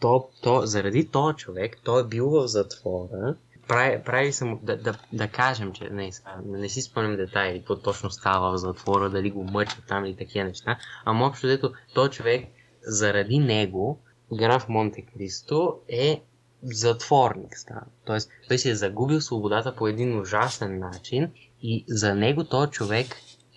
то, 0.00 0.28
то, 0.42 0.62
заради 0.64 1.06
този 1.06 1.36
човек, 1.36 1.76
той 1.84 2.00
е 2.00 2.06
бил 2.06 2.26
в 2.26 2.48
затвора. 2.48 3.34
Прави, 3.68 4.02
прави 4.04 4.32
се 4.32 4.44
му, 4.44 4.60
да, 4.62 4.76
да, 4.76 4.98
да 5.12 5.28
кажем, 5.28 5.72
че 5.72 5.88
не, 5.90 6.10
не 6.44 6.68
си 6.68 6.82
спомням 6.82 7.16
детайли, 7.16 7.58
какво 7.58 7.76
точно 7.76 8.10
става 8.10 8.52
в 8.52 8.56
затвора, 8.56 9.10
дали 9.10 9.30
го 9.30 9.44
мъчат 9.44 9.84
там 9.88 10.04
или 10.04 10.16
такива 10.16 10.44
неща. 10.44 10.78
Ама 11.04 11.26
общо 11.26 11.46
дето, 11.46 11.72
този 11.94 12.10
човек, 12.10 12.46
заради 12.82 13.38
него, 13.38 14.00
граф 14.32 14.68
Монте 14.68 15.02
Кристо 15.02 15.78
е 15.88 16.22
затворник 16.62 17.58
става. 17.58 17.84
Тоест, 18.04 18.30
той 18.48 18.58
си 18.58 18.70
е 18.70 18.74
загубил 18.74 19.20
свободата 19.20 19.76
по 19.76 19.88
един 19.88 20.20
ужасен 20.20 20.78
начин 20.78 21.30
и 21.62 21.84
за 21.88 22.14
него 22.14 22.44
този 22.44 22.70
човек 22.70 23.06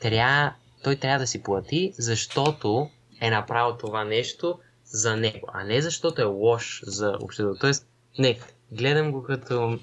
трябва, 0.02 0.54
той 0.84 0.96
трябва 0.96 1.20
да 1.20 1.28
си 1.28 1.44
плати, 1.44 1.94
защото 1.98 2.90
е 3.22 3.30
направил 3.30 3.78
това 3.78 4.04
нещо 4.04 4.60
за 4.86 5.18
него, 5.18 5.48
а 5.54 5.64
не 5.64 5.82
защото 5.82 6.22
е 6.22 6.26
лош 6.26 6.82
за 6.84 7.18
обществото. 7.22 7.60
Тоест, 7.60 7.88
не, 8.20 8.40
гледам 8.72 9.12
го 9.12 9.24
като 9.24 9.80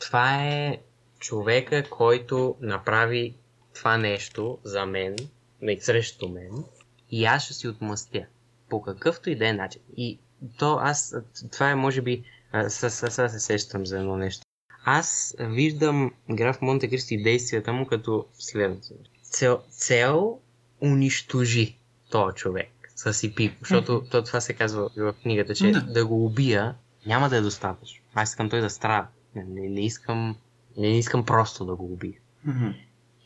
това 0.00 0.44
е 0.44 0.78
човека, 1.18 1.90
който 1.90 2.56
направи 2.60 3.34
това 3.74 3.96
нещо 3.96 4.58
за 4.64 4.86
мен, 4.86 5.16
не 5.62 5.80
срещу 5.80 6.28
мен, 6.28 6.64
и 7.10 7.24
аз 7.24 7.44
ще 7.44 7.54
си 7.54 7.68
отмъстя. 7.68 8.26
По 8.68 8.82
какъвто 8.82 9.30
и 9.30 9.36
да 9.36 9.48
е 9.48 9.52
начин. 9.52 9.80
И 9.96 10.18
то 10.58 10.78
аз, 10.80 11.14
това 11.52 11.70
е 11.70 11.74
може 11.74 12.02
би, 12.02 12.24
сега 12.68 13.28
се 13.28 13.40
сещам 13.40 13.86
за 13.86 13.98
едно 13.98 14.16
нещо. 14.16 14.42
Аз 14.84 15.34
виждам 15.40 16.12
граф 16.30 16.62
Монте 16.62 16.88
Кристо 16.90 17.14
и 17.14 17.22
действията 17.22 17.72
му 17.72 17.86
като 17.86 18.26
следното. 18.38 18.88
Цел, 19.22 19.62
цел 19.70 20.38
унищожи 20.82 21.78
този 22.10 22.34
човек 22.34 22.68
с 22.96 23.26
Ипико, 23.26 23.56
защото 23.60 24.04
то, 24.10 24.24
това 24.24 24.40
се 24.40 24.52
казва 24.52 24.90
в 24.96 25.14
книгата, 25.22 25.54
че 25.54 25.70
Да. 25.70 25.80
да 25.80 26.06
го 26.06 26.26
убия 26.26 26.74
няма 27.06 27.28
да 27.28 27.36
е 27.36 27.40
достатъчно. 27.40 28.04
Аз 28.14 28.30
искам 28.30 28.50
той 28.50 28.60
да 28.60 28.70
страда. 28.70 29.06
Не, 29.34 29.44
не, 29.44 29.68
не 29.68 29.80
искам, 29.80 30.36
не, 30.76 30.98
искам 30.98 31.26
просто 31.26 31.64
да 31.64 31.74
го 31.74 31.92
убия. 31.92 32.18
Мгм. 32.44 32.68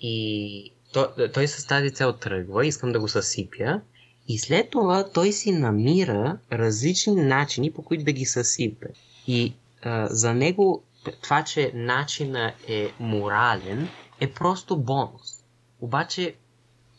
И 0.01 0.71
той, 0.93 1.07
той 1.33 1.49
с 1.49 1.67
тази 1.67 1.90
цел 1.90 2.12
тръгва, 2.12 2.67
искам 2.67 2.93
да 2.93 3.01
го 3.01 3.09
съсипя. 3.09 3.81
И 4.29 4.38
след 4.38 4.71
това 4.71 5.11
той 5.11 5.33
си 5.33 5.53
намира 5.53 6.38
различни 6.53 7.14
начини, 7.14 7.73
по 7.73 7.83
които 7.83 8.05
да 8.05 8.12
ги 8.12 8.25
съсипе. 8.25 8.88
И 9.27 9.55
а, 9.83 10.09
за 10.11 10.35
него 10.35 10.83
това, 11.23 11.45
че 11.45 11.73
начина 11.75 12.55
е 12.69 12.93
морален, 13.01 13.88
е 14.21 14.33
просто 14.33 14.77
бонус. 14.77 15.45
Обаче 15.81 16.35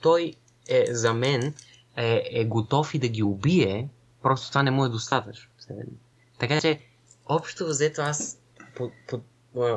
той 0.02 0.34
е 0.68 0.86
за 0.90 1.14
мен 1.14 1.54
е, 1.96 2.24
е 2.32 2.46
готов 2.46 2.94
и 2.94 3.00
да 3.00 3.08
ги 3.08 3.24
убие, 3.24 3.90
просто 4.22 4.50
това 4.50 4.64
не 4.64 4.72
му 4.72 4.86
е 4.86 4.90
достатъчно. 4.90 5.52
Така 6.40 6.62
че, 6.62 6.80
общо 7.26 7.68
взето 7.68 8.02
аз 8.02 8.38
по, 8.76 8.92
по, 9.08 9.22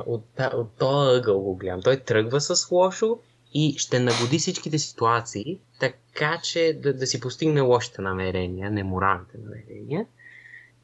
от, 0.07 0.25
от 0.55 0.77
този 0.79 1.19
ъгъл 1.19 1.41
го 1.41 1.57
гледам. 1.57 1.83
Той 1.83 1.97
тръгва 1.97 2.41
с 2.41 2.71
лошо 2.71 3.19
и 3.55 3.75
ще 3.79 4.01
нагоди 4.01 4.39
всичките 4.39 4.79
ситуации, 4.79 5.59
така 5.81 6.41
че 6.43 6.79
да, 6.83 6.95
да 6.95 7.07
си 7.07 7.21
постигне 7.21 7.61
лошите 7.61 8.03
намерения, 8.03 8.71
неморалните 8.71 9.39
намерения. 9.45 10.07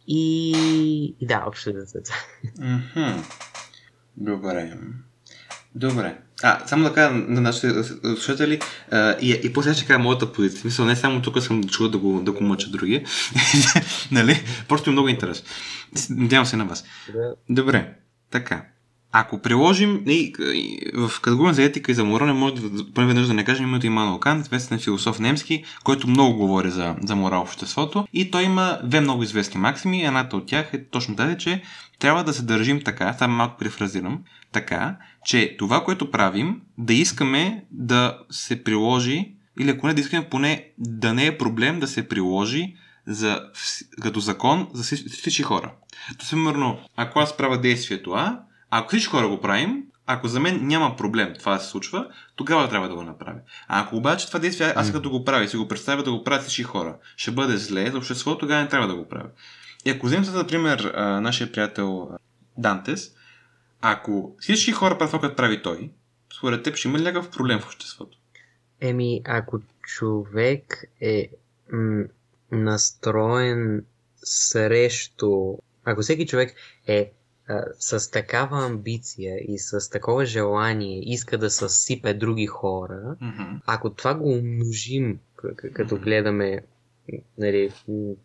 И, 0.06 0.52
и 1.20 1.26
да, 1.26 1.44
общо 1.46 1.72
взето. 1.74 2.12
Мгм. 2.58 3.22
Добре. 4.16 4.78
Добре. 5.74 6.18
А, 6.42 6.66
само 6.66 6.84
да 6.84 6.92
кажа 6.92 7.14
на 7.14 7.40
нашите 7.40 7.84
слушатели, 7.84 8.60
а, 8.90 9.16
и, 9.20 9.40
и 9.44 9.52
после 9.52 9.74
ще 9.74 9.86
кажа 9.86 9.98
моята 9.98 10.32
позиция. 10.32 10.62
Мисля, 10.64 10.84
не 10.84 10.96
само 10.96 11.22
тук 11.22 11.42
съм 11.42 11.64
чул 11.64 11.88
да 11.88 11.98
го, 11.98 12.20
да 12.20 12.32
го 12.32 12.44
мъча 12.44 12.70
други. 12.70 13.04
нали? 14.12 14.44
Просто 14.68 14.90
е 14.90 14.92
много 14.92 15.08
интересно. 15.08 15.46
Надявам 16.10 16.46
се 16.46 16.56
на 16.56 16.64
вас. 16.64 16.84
Да, 17.12 17.34
Добре, 17.48 17.94
така. 18.34 18.64
Ако 19.12 19.38
приложим 19.38 20.02
и, 20.06 20.32
и, 20.38 20.90
в 20.94 21.20
като 21.20 21.36
говорим 21.36 21.54
за 21.54 21.62
етика 21.62 21.92
и 21.92 21.94
за 21.94 22.04
морал, 22.04 22.26
не 22.26 22.32
може 22.32 22.54
да, 22.54 22.92
поне 22.92 23.06
веднъж 23.06 23.26
да 23.26 23.34
не 23.34 23.44
кажем 23.44 23.68
името 23.68 23.86
Имануел 23.86 24.18
Кант, 24.18 24.46
известен 24.46 24.78
философ 24.78 25.18
немски, 25.18 25.64
който 25.84 26.08
много 26.08 26.38
говори 26.38 26.70
за, 26.70 26.96
за 27.02 27.16
морал 27.16 27.44
в 27.44 27.48
обществото. 27.48 28.06
И 28.12 28.30
той 28.30 28.42
има 28.42 28.78
две 28.84 29.00
много 29.00 29.22
известни 29.22 29.60
максими. 29.60 30.04
Едната 30.04 30.36
от 30.36 30.46
тях 30.46 30.70
е 30.72 30.84
точно 30.84 31.16
тази, 31.16 31.38
че 31.38 31.62
трябва 31.98 32.24
да 32.24 32.32
се 32.32 32.42
държим 32.42 32.82
така, 32.84 33.12
само 33.12 33.36
малко 33.36 33.58
префразирам, 33.58 34.20
така, 34.52 34.96
че 35.24 35.56
това, 35.58 35.84
което 35.84 36.10
правим, 36.10 36.60
да 36.78 36.94
искаме 36.94 37.64
да 37.70 38.18
се 38.30 38.64
приложи, 38.64 39.34
или 39.60 39.70
ако 39.70 39.86
не 39.86 39.94
да 39.94 40.00
искаме, 40.00 40.28
поне 40.28 40.68
да 40.78 41.14
не 41.14 41.26
е 41.26 41.38
проблем 41.38 41.80
да 41.80 41.86
се 41.86 42.08
приложи 42.08 42.74
за, 43.06 43.50
като 44.02 44.20
закон 44.20 44.68
за 44.72 44.82
всички, 45.08 45.42
хора. 45.42 45.72
То, 46.18 46.30
примерно, 46.30 46.80
ако 46.96 47.20
аз 47.20 47.36
правя 47.36 47.60
действието 47.60 48.10
А, 48.10 48.40
ако 48.70 48.88
всички 48.88 49.10
хора 49.10 49.28
го 49.28 49.40
правим, 49.40 49.82
ако 50.06 50.28
за 50.28 50.40
мен 50.40 50.66
няма 50.66 50.96
проблем 50.96 51.34
това 51.38 51.54
да 51.54 51.60
се 51.60 51.68
случва, 51.68 52.08
тогава 52.36 52.68
трябва 52.68 52.88
да 52.88 52.94
го 52.94 53.02
направя. 53.02 53.38
А 53.68 53.80
ако 53.80 53.96
обаче 53.96 54.26
това 54.26 54.38
действие 54.38 54.72
аз 54.76 54.92
като 54.92 55.10
го 55.10 55.24
правя 55.24 55.44
и 55.44 55.48
си 55.48 55.56
го 55.56 55.68
представя 55.68 56.02
да 56.02 56.12
го 56.12 56.24
правят 56.24 56.42
всички 56.42 56.62
хора, 56.62 56.96
ще 57.16 57.30
бъде 57.30 57.56
зле 57.56 57.90
за 57.90 57.98
обществото, 57.98 58.38
тогава 58.38 58.62
не 58.62 58.68
трябва 58.68 58.88
да 58.88 58.96
го 58.96 59.08
правя. 59.08 59.28
И 59.84 59.90
ако 59.90 60.06
вземем 60.06 60.24
за 60.24 60.38
например 60.38 60.92
нашия 61.22 61.52
приятел 61.52 62.08
Дантес, 62.58 63.10
ако 63.80 64.36
всички 64.40 64.72
хора 64.72 64.98
правят 64.98 65.10
това, 65.10 65.20
което 65.20 65.36
прави 65.36 65.62
той, 65.62 65.90
според 66.38 66.62
теб 66.62 66.76
ще 66.76 66.88
има 66.88 66.98
ли 66.98 67.02
някакъв 67.02 67.30
проблем 67.30 67.60
в 67.60 67.66
обществото? 67.66 68.18
Еми, 68.80 69.20
ако 69.24 69.60
човек 69.82 70.84
е 71.00 71.28
м- 71.72 72.04
настроен 72.54 73.84
срещу... 74.16 75.56
Ако 75.84 76.02
всеки 76.02 76.26
човек 76.26 76.54
е 76.86 77.12
а, 77.48 77.62
с 77.78 78.10
такава 78.10 78.66
амбиция 78.66 79.38
и 79.48 79.58
с 79.58 79.90
такова 79.90 80.24
желание 80.24 81.12
иска 81.12 81.38
да 81.38 81.50
съсипе 81.50 82.14
други 82.14 82.46
хора, 82.46 83.16
Mm-hmm. 83.22 83.60
ако 83.66 83.90
това 83.90 84.14
го 84.14 84.28
умножим, 84.28 85.18
к- 85.36 85.72
като 85.72 85.96
гледаме 85.96 86.60
нали, 87.38 87.72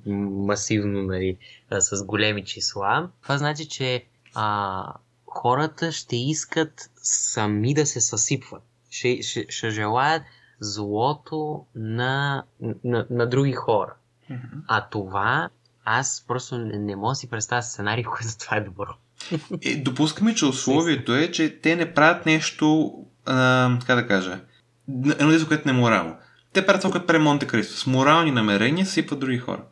масивно 0.06 1.02
нали, 1.04 1.38
а, 1.70 1.82
с 1.82 2.06
големи 2.06 2.46
числа, 2.46 3.10
това 3.22 3.38
значи, 3.38 3.70
че 3.70 4.06
а, 4.36 4.94
хората 5.26 5.92
ще 5.92 6.16
искат 6.16 6.90
сами 7.04 7.74
да 7.74 7.86
се 7.86 8.02
съсипват. 8.02 8.64
Ще, 8.90 9.22
ще, 9.22 9.46
ще 9.50 9.70
желаят 9.70 10.24
злото 10.60 11.66
на, 11.76 12.44
на, 12.84 13.08
на 13.10 13.28
други 13.30 13.52
хора. 13.54 13.94
Mm-hmm. 14.30 14.62
А 14.68 14.88
това, 14.90 15.50
аз 15.86 16.26
просто 16.28 16.58
не, 16.58 16.96
мога 16.96 17.12
да 17.12 17.16
си 17.16 17.30
представя 17.30 17.64
сценарий, 17.64 18.04
който 18.18 18.38
това 18.40 18.58
е 18.58 18.62
добро. 18.62 18.94
Е, 19.62 19.76
допускаме, 19.76 20.36
че 20.36 20.46
условието 20.46 21.16
е, 21.16 21.32
че 21.32 21.60
те 21.62 21.76
не 21.76 21.94
правят 21.94 22.26
нещо, 22.26 22.94
а, 23.26 23.80
така 23.80 23.96
да 23.96 24.08
кажа, 24.08 24.40
едно 24.90 25.28
нещо, 25.28 25.48
което 25.48 25.68
не 25.68 25.78
е 25.78 25.82
морално. 25.82 26.16
Те 26.54 26.66
правят 26.66 26.82
това, 26.82 26.92
което 26.92 27.08
прави 27.08 27.24
Монте 27.24 27.48
Кристо. 27.48 27.78
С 27.78 27.88
морални 27.88 28.32
намерения 28.32 28.86
сипват 28.86 29.20
други 29.20 29.38
хора. 29.38 29.64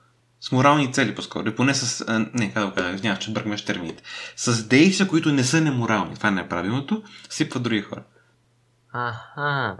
С 0.41 0.51
морални 0.51 0.93
цели 0.93 1.15
по-скоро. 1.15 1.47
И 1.47 1.55
поне 1.55 1.73
с... 1.73 2.05
А, 2.07 2.19
не, 2.33 2.53
как 2.53 2.65
да 2.65 2.73
кажа, 2.73 2.95
извинявам, 2.95 3.21
че 3.21 3.33
бъркаме 3.33 3.57
термините. 3.57 4.03
С 4.35 4.67
действия, 4.67 5.07
които 5.07 5.31
не 5.31 5.43
са 5.43 5.61
неморални. 5.61 6.15
Това 6.15 6.31
не 6.31 6.41
е 6.41 6.49
правилното. 6.49 7.03
Сипват 7.29 7.63
други 7.63 7.81
хора. 7.81 8.03
Аха. 8.93 9.77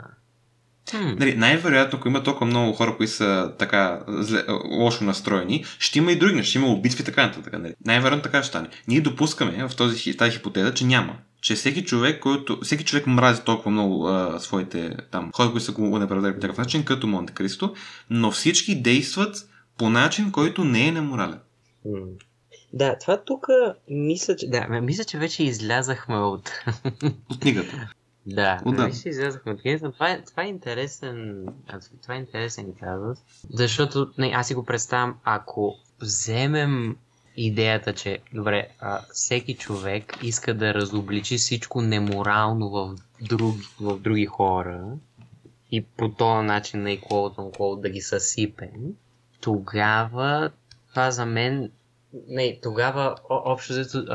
Хм. 0.91 1.15
Нали, 1.19 1.36
най-вероятно, 1.36 2.00
ако 2.00 2.08
има 2.08 2.23
толкова 2.23 2.45
много 2.45 2.73
хора, 2.73 2.97
които 2.97 3.13
са 3.13 3.54
така 3.60 4.04
зле, 4.08 4.43
лошо 4.69 5.04
настроени, 5.04 5.65
ще 5.80 6.00
има 6.00 6.12
и 6.12 6.15
други 6.15 6.36
неща, 6.36 6.50
ще 6.50 6.58
има 6.58 6.67
убийства 6.67 7.02
и 7.02 7.06
така 7.06 7.26
нататък. 7.26 7.54
Нали. 7.60 7.73
Най-вероятно 7.86 8.23
така 8.23 8.43
ще 8.43 8.47
стане. 8.47 8.67
Ние 8.88 9.02
допускаме 9.02 9.67
в 9.67 9.76
този, 9.76 10.17
тази 10.17 10.32
хипотеза, 10.32 10.73
че 10.73 10.86
няма. 10.86 11.17
Че 11.41 11.56
всеки 11.56 11.86
човек, 11.86 12.19
който, 12.19 12.60
всеки 12.63 12.86
човек 12.86 13.08
мрази 13.08 13.41
толкова 13.41 13.71
много 13.71 14.08
а, 14.08 14.39
своите 14.39 14.95
там, 15.12 15.32
хора, 15.36 15.52
които 15.52 15.65
са 15.65 15.71
го 15.71 16.00
направили 16.00 16.34
по 16.34 16.39
такъв 16.39 16.58
начин, 16.58 16.86
като 16.86 17.08
Монте 17.08 17.34
Кристо, 17.34 17.73
но 18.10 18.32
всички 18.32 18.82
действат 18.82 19.50
по 19.78 19.89
начин, 19.89 20.32
който 20.32 20.63
не 20.63 20.88
е 20.88 20.91
неморален. 20.91 21.39
Да, 22.73 22.97
това 22.97 23.23
тук 23.23 23.47
мисля, 23.89 24.36
че... 24.36 24.50
Да, 24.50 24.67
мисля, 24.82 25.04
че 25.04 25.17
вече 25.17 25.43
излязахме 25.43 26.17
от... 26.17 26.52
От 27.32 27.39
книгата. 27.39 27.89
Да, 28.27 28.61
О, 28.65 28.71
да. 28.71 28.85
вече 28.85 29.09
излязахме 29.09 29.51
от 29.51 29.61
книгата. 29.61 29.91
Това 29.91 30.11
е, 30.11 30.21
това 30.21 30.43
е 30.43 30.47
интересен... 30.47 31.45
Това 32.01 32.15
е 32.15 32.17
интересен 32.17 32.73
казус. 32.79 33.17
Защото, 33.53 34.11
не, 34.17 34.31
аз 34.35 34.47
си 34.47 34.55
го 34.55 34.65
представям, 34.65 35.15
ако 35.23 35.75
вземем 36.01 36.97
идеята, 37.37 37.93
че, 37.93 38.19
добре, 38.33 38.67
а, 38.79 39.01
всеки 39.13 39.55
човек 39.55 40.17
иска 40.23 40.53
да 40.53 40.73
разобличи 40.73 41.37
всичко 41.37 41.81
неморално 41.81 42.69
в 42.69 42.95
други, 43.21 43.63
в 43.81 43.99
други 43.99 44.25
хора 44.25 44.85
и 45.71 45.85
по 45.85 46.09
този 46.09 46.45
начин 46.45 46.83
на 46.83 46.89
quote 46.89 47.35
unquote 47.35 47.81
да 47.81 47.89
ги 47.89 48.01
съсипем, 48.01 48.71
тогава 49.41 50.51
това 50.89 51.11
за 51.11 51.25
мен, 51.25 51.71
не, 52.27 52.59
тогава 52.63 53.15
о- 53.29 53.41
общо 53.45 53.73
взето, 53.73 54.05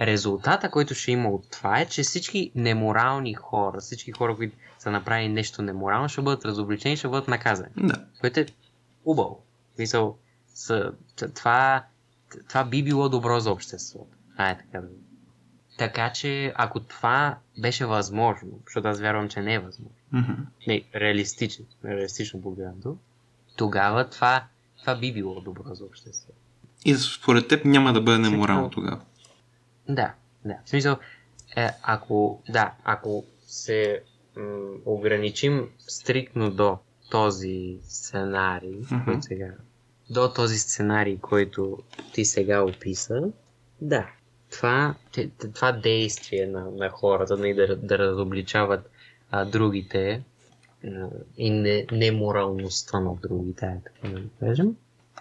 резултата, 0.00 0.70
който 0.70 0.94
ще 0.94 1.12
има 1.12 1.28
от 1.28 1.50
това 1.50 1.80
е, 1.80 1.86
че 1.86 2.02
всички 2.02 2.52
неморални 2.54 3.34
хора, 3.34 3.80
всички 3.80 4.12
хора, 4.12 4.36
които 4.36 4.56
са 4.78 4.90
направили 4.90 5.28
нещо 5.28 5.62
неморално, 5.62 6.08
ще 6.08 6.22
бъдат 6.22 6.44
разобличени, 6.44 6.96
ще 6.96 7.08
бъдат 7.08 7.28
наказани. 7.28 7.70
Да. 7.76 8.04
Което 8.20 8.40
е 8.40 8.46
хубаво. 9.04 9.42
Мисъл, 9.78 10.16
с, 10.54 10.92
това, 11.34 11.84
това 12.48 12.64
би 12.64 12.82
било 12.82 13.08
добро 13.08 13.40
за 13.40 13.50
обществото. 13.50 14.16
А, 14.36 14.50
е 14.50 14.58
така 14.58 14.80
да 14.80 14.88
Така 15.78 16.12
че, 16.12 16.52
ако 16.56 16.80
това 16.80 17.38
беше 17.58 17.86
възможно, 17.86 18.60
защото 18.64 18.88
аз 18.88 19.00
вярвам, 19.00 19.28
че 19.28 19.40
не 19.40 19.54
е 19.54 19.58
възможно, 19.58 19.96
Мгм. 20.12 20.32
не, 20.66 20.82
реалистично, 20.94 21.64
реалистично 21.84 22.42
погледнато, 22.42 22.96
тогава 23.56 24.10
това, 24.10 24.44
това 24.80 24.94
би 24.94 25.12
било 25.12 25.40
добро 25.40 25.74
за 25.74 25.84
обществото. 25.84 26.38
И 26.84 26.94
според 26.94 27.48
теб 27.48 27.64
няма 27.64 27.92
да 27.92 28.00
бъде 28.00 28.18
неморално 28.18 28.70
тогава. 28.70 29.00
Да, 29.88 30.14
да. 30.44 30.56
В 30.64 30.68
смисъл, 30.68 30.96
е, 31.56 31.68
ако, 31.82 32.42
да, 32.48 32.72
ако 32.84 33.24
се 33.46 34.02
м- 34.36 34.76
ограничим 34.84 35.68
стриктно 35.78 36.50
до 36.50 36.78
този 37.10 37.78
сценарий, 37.82 38.76
Мгм. 38.90 39.04
който 39.04 39.22
сега, 39.22 39.50
до 40.10 40.32
този 40.32 40.58
сценарий, 40.58 41.18
който 41.18 41.78
ти 42.12 42.24
сега 42.24 42.62
описа, 42.62 43.22
да, 43.80 44.06
това, 44.50 44.94
това 45.54 45.72
действие 45.72 46.46
на, 46.46 46.70
на 46.70 46.88
хората 46.88 47.36
нали, 47.36 47.54
да, 47.54 47.76
да 47.76 47.98
разобличават 47.98 48.90
а, 49.30 49.44
другите 49.44 50.22
а, 50.84 51.08
и 51.36 51.50
не, 51.50 51.86
неморалността 51.92 53.00
на 53.00 53.14
другите, 53.22 53.66
е, 53.66 53.80
така 53.84 54.08
да 54.08 54.22
кажем, 54.40 54.76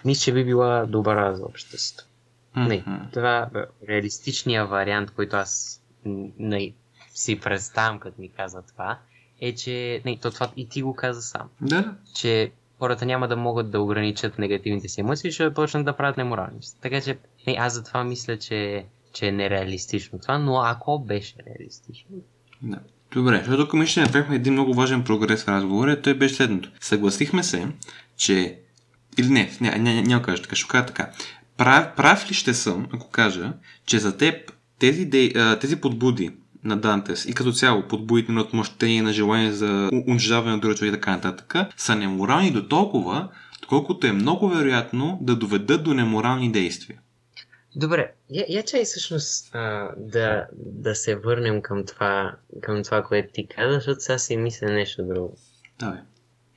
мисля, 0.06 0.24
че 0.24 0.34
би 0.34 0.46
била 0.46 0.86
добра 0.86 1.34
за 1.34 1.46
обществото. 1.46 2.10
Не, 2.56 2.84
това 3.14 3.50
е 3.56 3.88
реалистичният 3.90 4.70
вариант, 4.70 5.12
който 5.12 5.36
аз 5.36 5.82
не, 6.06 6.74
си 7.14 7.40
представям, 7.40 8.00
като 8.00 8.22
ми 8.22 8.30
каза 8.30 8.62
това, 8.62 9.00
е, 9.42 9.56
че 9.56 10.02
не, 10.06 10.18
то 10.18 10.32
това 10.32 10.52
и 10.56 10.70
ти 10.70 10.82
го 10.82 10.96
каза 10.96 11.22
сам, 11.22 11.50
Да, 11.62 11.96
че 12.16 12.52
хората 12.80 13.06
няма 13.06 13.28
да 13.28 13.36
могат 13.36 13.72
да 13.72 13.82
ограничат 13.82 14.40
негативните 14.40 14.88
си 14.88 15.02
емоции, 15.02 15.32
ще 15.32 15.54
почнат 15.54 15.86
да 15.86 15.98
правят 15.98 16.18
неморални. 16.18 16.60
Така 16.82 17.02
че 17.02 17.18
не, 17.48 17.56
аз 17.60 17.74
затова 17.74 18.04
мисля, 18.04 18.40
че, 18.40 18.86
че 19.14 19.28
е 19.28 19.32
нереалистично 19.32 20.20
това, 20.20 20.38
но 20.38 20.62
ако 20.62 21.00
беше 21.00 21.36
реалистично, 21.48 22.16
Да. 22.62 22.80
Добре, 23.14 23.38
защото 23.38 23.66
тук 23.66 23.74
мисля, 23.74 23.94
че 23.94 24.02
направихме 24.02 24.36
един 24.36 24.54
много 24.54 24.74
важен 24.74 25.04
прогрес 25.04 25.44
в 25.44 25.48
разговора, 25.48 26.02
той 26.02 26.14
беше 26.14 26.36
следното. 26.36 26.72
Съгласихме 26.82 27.44
се, 27.44 27.68
че... 28.18 28.60
Или 29.18 29.30
не, 29.30 29.52
няма, 30.02 30.22
кажа 30.22 30.44
така, 30.44 30.56
ще 30.56 30.64
го 30.64 30.68
кажа 30.68 30.86
така. 30.86 31.12
Прав, 31.58 31.96
прав 31.96 32.30
ли 32.30 32.34
ще 32.34 32.54
съм, 32.54 32.88
ако 32.94 33.10
кажа, 33.10 33.54
че 33.86 34.00
за 34.00 34.18
теб 34.18 34.52
тези, 34.80 35.06
де, 35.06 35.32
а, 35.36 35.60
тези 35.60 35.82
подбуди 35.82 36.32
на 36.64 36.78
Дантес 36.78 37.26
и 37.26 37.34
като 37.34 37.52
цяло 37.52 37.88
подбудите 37.88 38.32
на 38.32 38.42
отмъщение, 38.42 39.02
на 39.02 39.14
желание 39.14 39.52
за 39.52 39.90
унижаване 40.08 40.52
на 40.52 40.60
друга 40.60 40.76
човек 40.76 40.94
и 40.94 40.96
така 40.96 41.12
нататък, 41.12 41.56
са 41.78 41.96
неморални 41.96 42.52
до 42.52 42.68
толкова, 42.68 43.30
доколкото 43.62 44.08
е 44.08 44.12
много 44.12 44.50
вероятно 44.50 45.18
да 45.22 45.36
доведат 45.36 45.84
до 45.84 45.94
неморални 45.94 46.52
действия. 46.52 47.00
Добре, 47.76 48.12
я, 48.30 48.46
я 48.50 48.64
чай 48.64 48.84
всъщност 48.84 49.56
а, 49.56 49.90
да, 49.98 50.48
да 50.56 50.96
се 50.96 51.16
върнем 51.16 51.62
към 51.62 51.86
това, 51.86 52.36
към 52.62 52.84
това, 52.84 53.04
което 53.04 53.34
ти 53.34 53.48
каза, 53.48 53.74
защото 53.74 54.02
сега 54.02 54.18
си 54.18 54.38
мисля 54.38 54.68
нещо 54.68 55.04
друго. 55.04 55.38
Давай. 55.80 56.00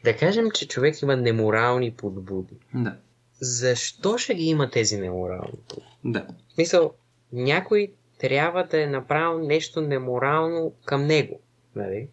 Да 0.04 0.16
кажем, 0.16 0.50
че 0.50 0.68
човек 0.68 1.02
има 1.02 1.16
неморални 1.16 1.90
подбуди. 1.90 2.54
Да. 2.74 2.96
Защо 3.40 4.18
ще 4.18 4.34
ги 4.34 4.44
има 4.44 4.70
тези 4.70 4.96
неморални? 4.96 5.58
Да. 6.04 6.26
В 6.48 6.54
смисъл, 6.54 6.92
някой 7.32 7.92
трябва 8.18 8.64
да 8.70 8.82
е 8.82 8.86
направил 8.86 9.46
нещо 9.46 9.80
неморално 9.80 10.72
към 10.84 11.06
него. 11.06 11.40
Нали? 11.76 12.08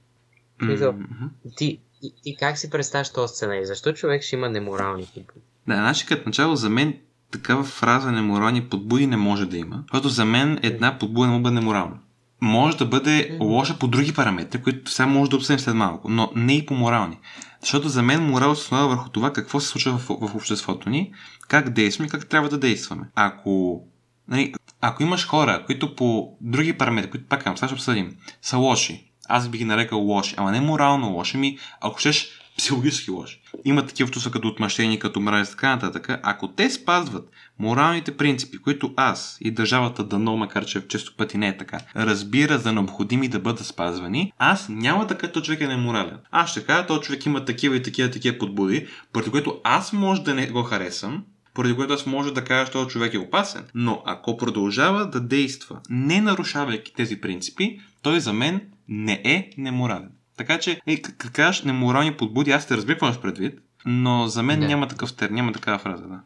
Смисъл. 0.63 0.91
Мгм. 0.91 1.25
Ти, 1.55 1.79
и, 2.03 2.13
и 2.25 2.36
как 2.36 2.57
си 2.57 2.69
представяш 2.69 3.13
този 3.13 3.36
сценарий? 3.36 3.65
Защо 3.65 3.93
човек 3.93 4.23
ще 4.23 4.36
има 4.36 4.49
неморални 4.49 5.05
подбуди? 5.13 5.45
Да, 5.67 5.75
значи 5.75 6.05
като 6.05 6.23
начало 6.25 6.55
за 6.55 6.69
мен 6.69 6.99
такава 7.31 7.63
фраза 7.63 8.12
неморални 8.12 8.69
подбуди 8.69 9.07
не 9.07 9.17
може 9.17 9.45
да 9.45 9.57
има, 9.57 9.83
защото 9.93 10.09
за 10.09 10.25
мен 10.25 10.59
една 10.63 10.99
подбуда 10.99 11.27
не 11.27 11.31
може 11.31 11.39
да 11.39 11.43
бъде 11.43 11.55
неморална. 11.55 11.99
Може 12.43 12.77
да 12.77 12.86
бъде 12.86 13.38
лоша 13.41 13.79
по 13.79 13.88
други 13.88 14.13
параметри, 14.13 14.62
които 14.62 14.91
сега 14.91 15.08
може 15.08 15.29
да 15.29 15.36
обсъдим 15.36 15.60
след 15.60 15.75
малко, 15.75 16.10
но 16.10 16.32
не 16.36 16.53
и 16.53 16.65
по 16.65 16.73
морални. 16.73 17.19
Защото 17.62 17.89
за 17.89 18.03
мен 18.03 18.23
морал 18.23 18.56
се 18.56 18.62
основа 18.62 18.88
върху 18.88 19.10
това 19.10 19.34
какво 19.34 19.60
се 19.60 19.67
случва 19.67 19.97
в, 19.97 20.08
в 20.08 20.36
обществото 20.36 20.89
ни, 20.89 21.12
как 21.47 21.69
действаме 21.69 22.08
и 22.08 22.10
как 22.10 22.29
трябва 22.29 22.49
да 22.49 22.58
действаме. 22.58 23.10
Ако, 23.15 23.84
нали, 24.27 24.53
ако 24.82 25.03
имаш 25.03 25.27
хора, 25.27 25.63
които 25.65 25.95
по 25.95 26.38
други 26.41 26.73
параметри, 26.73 27.10
които 27.12 27.27
пак 27.27 27.39
казвам, 27.39 27.58
сега 27.58 27.67
ще 27.67 27.75
обсъдим, 27.75 28.15
са 28.41 28.58
лоши, 28.58 29.12
аз 29.29 29.49
би 29.49 29.58
ги 29.58 29.65
нарекал 29.65 29.99
лоши, 29.99 30.36
ама 30.38 30.51
не 30.51 30.62
морално 30.62 31.10
лоши, 31.10 31.38
ми 31.38 31.58
ако 31.82 31.99
щеш 31.99 32.42
психологически 32.58 33.12
лоши. 33.12 33.42
Има 33.66 33.86
такива 33.86 34.12
чувства 34.12 34.32
като 34.32 34.48
отмъщение, 34.48 35.00
като 35.00 35.20
мрази, 35.20 35.52
така 35.52 35.70
нататък. 35.70 36.20
Ако 36.24 36.48
те 36.48 36.70
спазват 36.70 37.30
моралните 37.60 38.18
принципи, 38.18 38.58
които 38.58 38.94
аз 38.96 39.38
и 39.42 39.52
държавата 39.52 40.04
дано, 40.04 40.38
макар 40.38 40.66
че 40.66 40.88
често 40.88 41.16
пъти 41.18 41.38
не 41.38 41.48
е 41.48 41.58
така, 41.58 41.80
разбира 41.96 42.58
за 42.58 42.74
необходими 42.74 43.28
да 43.28 43.39
бъдат 43.39 43.66
спазвани, 43.66 44.34
аз 44.38 44.70
няма 44.70 45.08
да 45.08 45.18
кажа, 45.18 45.34
този 45.34 45.46
човек 45.46 45.62
е 45.62 45.68
неморален. 45.68 46.18
Аз 46.32 46.50
ще 46.52 46.66
кажа, 46.66 46.88
този 46.88 47.02
човек 47.02 47.26
има 47.26 47.46
такива 47.46 47.76
и 47.76 47.84
такива, 47.84 48.12
такива 48.12 48.38
подбуди, 48.38 48.88
поради 49.13 49.32
което 49.32 49.62
аз 49.63 49.94
може 49.94 50.22
да 50.22 50.34
не 50.34 50.48
го 50.48 50.63
харесам, 50.63 51.24
поради 51.54 51.76
което 51.76 51.94
аз 51.94 52.06
може 52.06 52.34
да 52.34 52.44
кажа, 52.44 52.66
че 52.66 52.72
този 52.72 52.89
човек 52.89 53.13
е 53.13 53.18
опасен. 53.18 53.66
Но 53.76 54.04
ако 54.06 54.38
продължава 54.38 55.10
да 55.10 55.20
действа, 55.20 55.80
не 55.89 56.22
нарушавайки 56.22 56.94
тези 56.94 57.22
принципи, 57.22 57.80
той 58.02 58.20
за 58.20 58.34
мен 58.34 58.62
не 58.88 59.22
е 59.24 59.50
неморален. 59.58 60.10
Така 60.38 60.60
че, 60.60 60.82
е, 60.88 61.02
като 61.02 61.30
кажеш 61.34 61.63
неморални 61.63 62.17
подбуди, 62.17 62.52
аз 62.52 62.67
те 62.67 62.76
какво 62.88 63.06
имаш 63.06 63.22
предвид, 63.22 63.60
но 63.86 64.28
за 64.28 64.43
мен 64.43 64.60
Да. 64.60 64.67
няма 64.67 64.88
такъв 64.88 65.15
тер, 65.15 65.30
няма 65.30 65.52
такава 65.52 65.80
фраза, 65.80 66.08
да. 66.08 66.22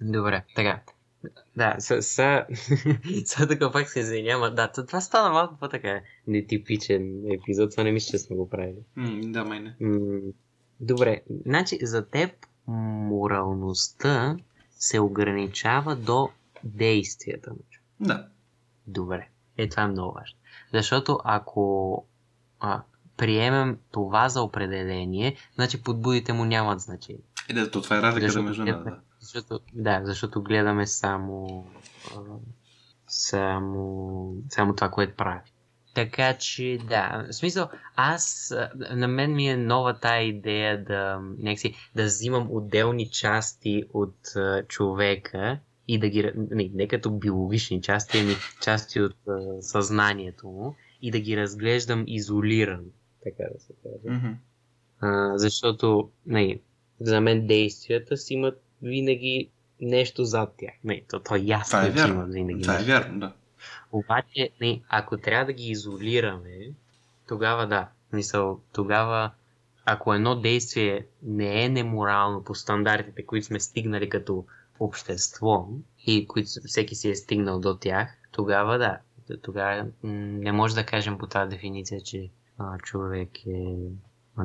Добре, 0.00 0.44
така. 0.56 0.80
Да, 1.56 1.76
са, 1.78 2.02
са, 2.02 2.44
са 3.24 3.48
така 3.48 3.72
пак 3.72 3.88
се 3.88 4.00
извинява. 4.00 4.54
Да, 4.54 4.72
това 4.72 5.00
стана 5.00 5.30
малко 5.30 5.56
по-така 5.60 6.00
нетипичен 6.26 7.22
епизод, 7.32 7.70
това 7.70 7.82
не 7.82 7.92
мисля, 7.92 8.10
че 8.10 8.18
сме 8.18 8.36
го 8.36 8.48
правили. 8.48 8.78
Да, 9.22 9.44
май 9.44 9.60
не. 9.60 9.76
Добре, 10.80 11.20
значи 11.46 11.78
за 11.82 12.06
теб 12.06 12.30
моралността 12.66 14.36
се 14.70 15.00
ограничава 15.00 15.96
до 15.96 16.28
действията. 16.64 17.50
човека. 17.50 17.82
Да. 18.00 18.26
Добре, 18.86 19.28
е 19.56 19.68
това 19.68 19.82
е 19.82 19.86
много 19.88 20.14
важно. 20.14 20.38
Защото 20.72 21.18
ако 21.24 22.04
а, 22.60 22.82
приемем 23.20 23.78
това 23.92 24.28
за 24.28 24.42
определение, 24.42 25.36
значи 25.54 25.82
подбудите 25.82 26.32
му 26.32 26.44
нямат 26.44 26.80
значение. 26.80 27.22
Е, 27.48 27.52
да, 27.52 27.70
то 27.70 27.82
това 27.82 27.98
е 27.98 28.02
разликата 28.02 28.32
Защото 28.32 28.44
между 28.44 28.64
нас, 28.64 28.84
да. 28.84 28.98
Защото, 29.20 29.60
да, 29.74 30.00
защото 30.04 30.42
гледаме 30.42 30.86
само, 30.86 31.66
само, 33.06 34.34
само 34.48 34.74
това, 34.74 34.88
което 34.88 35.16
прави. 35.16 35.40
Така 35.94 36.38
че, 36.38 36.78
да, 36.88 37.26
в 37.30 37.34
смисъл, 37.34 37.68
аз, 37.96 38.54
на 38.90 39.08
мен 39.08 39.34
ми 39.34 39.48
е 39.48 39.56
нова 39.56 39.98
тая 39.98 40.22
идея 40.22 40.84
да, 40.84 41.20
някакси, 41.38 41.74
да 41.96 42.04
взимам 42.04 42.48
отделни 42.50 43.10
части 43.10 43.84
от 43.92 44.36
а, 44.36 44.62
човека 44.68 45.58
и 45.88 45.98
да 45.98 46.08
ги, 46.08 46.32
не, 46.36 46.70
не 46.74 46.88
като 46.88 47.10
биологични 47.10 47.82
части, 47.82 48.18
ами 48.18 48.34
части 48.62 49.00
от 49.00 49.16
а, 49.28 49.62
съзнанието 49.62 50.46
му 50.46 50.76
и 51.02 51.10
да 51.10 51.20
ги 51.20 51.36
разглеждам 51.36 52.04
изолиран, 52.06 52.84
така 53.24 53.44
да 53.54 53.60
се 53.60 53.72
каже. 53.82 54.16
Мгм. 54.16 54.32
А, 55.00 55.38
защото, 55.38 56.10
не, 56.26 56.60
за 57.00 57.20
мен 57.20 57.46
действията 57.46 58.16
си 58.16 58.34
имат 58.34 58.62
винаги 58.82 59.50
нещо 59.80 60.24
зад 60.24 60.54
тях. 60.58 60.74
Не, 60.84 61.02
то, 61.10 61.20
то 61.20 61.34
е 61.34 61.38
ясно, 61.38 61.78
Това 61.78 61.82
е 61.82 61.86
че 61.86 61.92
вярно. 61.92 62.14
имат 62.14 62.32
винаги 62.32 62.62
Това 62.62 62.80
е 62.80 62.84
вярно, 62.84 63.20
да. 63.20 63.32
Обаче, 63.92 64.50
не, 64.60 64.80
ако 64.88 65.16
трябва 65.16 65.44
да 65.44 65.52
ги 65.52 65.68
изолираме, 65.70 66.70
тогава 67.28 67.66
да. 67.66 67.88
Мисъл, 68.12 68.60
тогава, 68.72 69.30
ако 69.84 70.14
едно 70.14 70.40
действие 70.40 71.06
не 71.22 71.64
е 71.64 71.68
неморално 71.68 72.44
по 72.44 72.54
стандартите, 72.54 73.26
които 73.26 73.46
сме 73.46 73.60
стигнали 73.60 74.08
като 74.08 74.44
общество 74.80 75.68
и 76.06 76.26
които 76.26 76.50
всеки 76.66 76.94
си 76.94 77.10
е 77.10 77.16
стигнал 77.16 77.60
до 77.60 77.76
тях, 77.76 78.08
тогава 78.32 78.78
да. 78.78 78.98
Тогава 79.42 79.86
не 80.02 80.52
може 80.52 80.74
да 80.74 80.86
кажем 80.86 81.18
по 81.18 81.26
тази 81.26 81.50
дефиниция, 81.50 82.00
че 82.00 82.28
а, 82.60 82.78
човек 82.78 83.30
е 83.46 83.76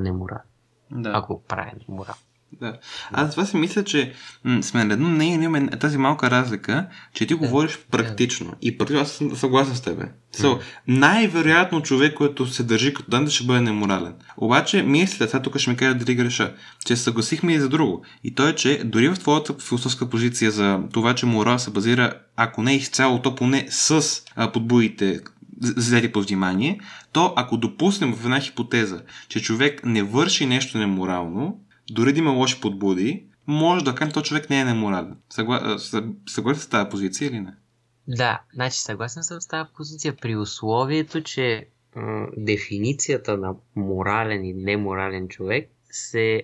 неморален 0.00 0.42
Да. 0.90 1.12
ако 1.14 1.42
прави 1.48 1.70
морал. 1.88 2.14
Да. 2.60 2.78
Аз 3.12 3.30
това 3.30 3.44
си 3.44 3.56
мисля, 3.56 3.84
че 3.84 4.12
м- 4.44 4.62
сме 4.62 4.84
на 4.84 4.94
едно 4.94 5.08
мнение, 5.08 5.44
имаме 5.44 5.70
тази 5.70 5.98
малка 5.98 6.30
разлика, 6.30 6.88
че 7.12 7.26
ти 7.26 7.34
говориш 7.34 7.78
практично. 7.90 8.52
И 8.62 8.78
практично 8.78 9.02
аз 9.02 9.10
съм 9.10 9.36
съгласен 9.36 9.74
с 9.74 9.80
тебе. 9.80 10.12
So, 10.34 10.60
най-вероятно 10.88 11.82
човек, 11.82 12.14
който 12.14 12.46
се 12.46 12.62
държи 12.62 12.94
като 12.94 13.10
Данте, 13.10 13.30
ще 13.30 13.46
бъде 13.46 13.60
неморален. 13.60 14.14
Обаче, 14.36 14.82
мисля, 14.82 15.28
сега 15.28 15.42
тук 15.42 15.58
ще 15.58 15.70
ми 15.70 15.76
кажа 15.76 15.94
дали 15.94 16.14
греша, 16.14 16.54
че 16.86 16.96
се 16.96 17.02
съгласихме 17.02 17.52
и 17.52 17.60
за 17.60 17.68
друго. 17.68 18.04
И 18.24 18.34
то 18.34 18.48
е, 18.48 18.54
че 18.54 18.84
дори 18.84 19.08
в 19.08 19.18
твоята 19.18 19.54
философска 19.54 20.10
позиция 20.10 20.50
за 20.50 20.80
това, 20.92 21.14
че 21.14 21.26
морал 21.26 21.58
се 21.58 21.70
базира, 21.70 22.12
ако 22.36 22.62
не 22.62 22.74
изцяло, 22.74 23.22
то 23.22 23.34
поне 23.34 23.66
с 23.70 24.04
а, 24.36 24.52
подбудите, 24.52 25.20
взети 25.60 26.12
под 26.12 26.28
внимание, 26.28 26.80
то 27.12 27.32
ако 27.36 27.56
допуснем 27.56 28.14
в 28.14 28.24
една 28.24 28.40
хипотеза, 28.40 29.02
че 29.28 29.42
човек 29.42 29.84
не 29.84 30.02
върши 30.02 30.46
нещо 30.46 30.78
неморално, 30.78 31.60
дори 31.90 32.12
да 32.12 32.18
има 32.18 32.30
лоши 32.30 32.60
подбуди, 32.60 33.26
може 33.46 33.84
да 33.84 33.94
кажем, 33.94 34.12
то 34.12 34.22
човек 34.22 34.50
не 34.50 34.60
е 34.60 34.64
неморален. 34.64 35.16
Съгла... 35.30 35.78
Съгласен 36.28 36.62
с 36.62 36.68
тази 36.68 36.90
позиция 36.90 37.28
или 37.28 37.40
не? 37.40 37.54
Да, 38.08 38.40
значи 38.54 38.80
съгласен 38.80 39.22
съм 39.22 39.40
с 39.40 39.46
тази 39.46 39.70
позиция 39.76 40.16
при 40.16 40.36
условието, 40.36 41.22
че 41.22 41.68
м- 41.96 42.26
дефиницията 42.36 43.36
на 43.36 43.54
морален 43.76 44.44
и 44.44 44.52
неморален 44.52 45.28
човек 45.28 45.70
се 45.90 46.42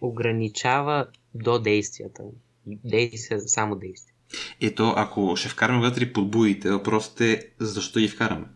ограничава 0.00 1.06
до 1.34 1.58
действията. 1.58 2.22
Действия, 2.66 3.40
само 3.40 3.76
действия. 3.76 4.11
Ето, 4.60 4.94
ако 4.96 5.36
ще 5.36 5.48
вкараме 5.48 5.80
вътре 5.80 6.12
подбудите, 6.12 6.70
въпросът 6.70 7.20
е 7.20 7.50
защо 7.60 8.00
ги 8.00 8.08
вкараме? 8.08 8.46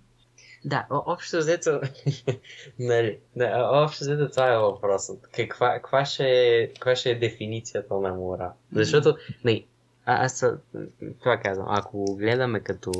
Да, 0.64 0.86
общо 0.90 1.36
взето, 1.36 1.80
нали, 2.78 3.18
да, 3.36 3.68
общо 3.72 4.04
взето 4.04 4.30
това 4.30 4.52
е 4.52 4.58
въпросът. 4.58 5.28
Каква, 5.32 5.74
каква, 5.74 6.04
ще 6.04 6.24
е, 6.24 6.68
каква 6.68 6.96
ще 6.96 7.10
е 7.10 7.18
дефиницията 7.18 7.94
на 7.94 8.14
морал? 8.14 8.52
Защото, 8.72 9.16
не, 9.44 9.64
а, 10.06 10.24
аз 10.24 10.44
това 11.20 11.36
казвам, 11.36 11.66
ако 11.70 12.16
гледаме 12.16 12.60
като, 12.60 12.92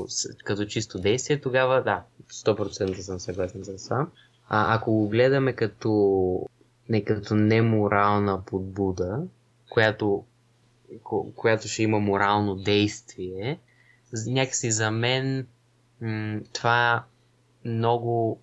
като 0.43 0.65
чисто 0.65 0.99
действие, 0.99 1.41
тогава 1.41 1.83
да, 1.83 2.03
100% 2.31 2.99
съм 2.99 3.19
съгласен 3.19 3.63
с 3.63 3.83
това. 3.83 4.07
А 4.49 4.75
ако 4.75 4.91
го 4.91 5.09
гледаме 5.09 5.53
като, 5.53 6.45
не 6.89 7.03
като 7.03 7.35
неморална 7.35 8.45
подбуда, 8.45 9.19
която, 9.69 10.23
ко, 11.03 11.33
която 11.35 11.67
ще 11.67 11.83
има 11.83 11.99
морално 11.99 12.55
действие, 12.55 13.59
някакси 14.27 14.71
за 14.71 14.91
мен 14.91 15.47
м- 16.01 16.39
това 16.53 17.03
много 17.65 18.39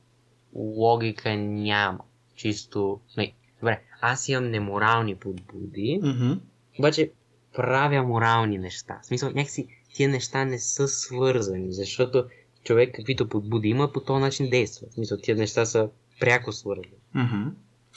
логика 0.54 1.36
няма. 1.36 1.98
Чисто... 2.34 3.00
Не, 3.16 3.34
добре, 3.60 3.82
аз 4.00 4.28
имам 4.28 4.50
неморални 4.50 5.14
подбуди, 5.14 6.00
Mm-hmm. 6.02 6.38
обаче 6.78 7.12
правя 7.54 8.02
морални 8.02 8.58
неща. 8.58 8.98
В 9.02 9.06
смисъл, 9.06 9.30
някакси 9.30 9.66
тия 9.94 10.08
неща 10.08 10.44
не 10.44 10.58
са 10.58 10.88
свързани, 10.88 11.72
защото 11.72 12.24
човек 12.64 12.94
каквито 12.94 13.28
подбуди 13.28 13.68
има, 13.68 13.92
по 13.92 14.00
този 14.00 14.20
начин 14.20 14.50
действа. 14.50 14.86
В 14.90 14.94
смисъл, 14.94 15.18
тия 15.18 15.36
неща 15.36 15.64
са 15.64 15.88
пряко 16.20 16.52
свързани. 16.52 16.88
Mm-hmm. 17.16 17.52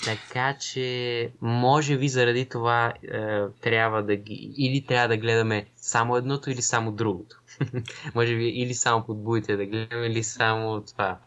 Така 0.05 0.55
че, 0.59 1.31
може 1.41 1.97
би 1.97 2.09
заради 2.09 2.45
това 2.45 2.93
е, 3.03 3.39
трябва 3.61 4.03
да 4.03 4.15
ги... 4.15 4.53
Или 4.57 4.85
трябва 4.85 5.07
да 5.07 5.17
гледаме 5.17 5.65
само 5.75 6.15
едното, 6.15 6.49
или 6.49 6.61
само 6.61 6.91
другото. 6.91 7.41
може 8.15 8.35
би 8.35 8.47
или 8.47 8.73
само 8.73 9.05
подбудите 9.05 9.57
да 9.57 9.65
гледаме, 9.65 10.05
или 10.05 10.23
само 10.23 10.81
това. 10.81 11.17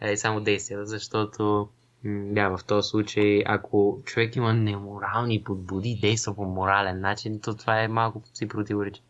Е, 0.00 0.16
само 0.16 0.40
действията, 0.40 0.86
защото 0.86 1.68
да, 2.04 2.48
в 2.48 2.64
този 2.66 2.88
случай, 2.88 3.42
ако 3.46 4.02
човек 4.04 4.36
има 4.36 4.54
неморални 4.54 5.42
подбуди 5.44 5.98
действа 6.00 6.34
по 6.34 6.44
морален 6.44 7.00
начин, 7.00 7.40
то 7.40 7.54
това 7.54 7.82
е 7.82 7.88
малко 7.88 8.22
си 8.34 8.48
противоречи. 8.48 9.00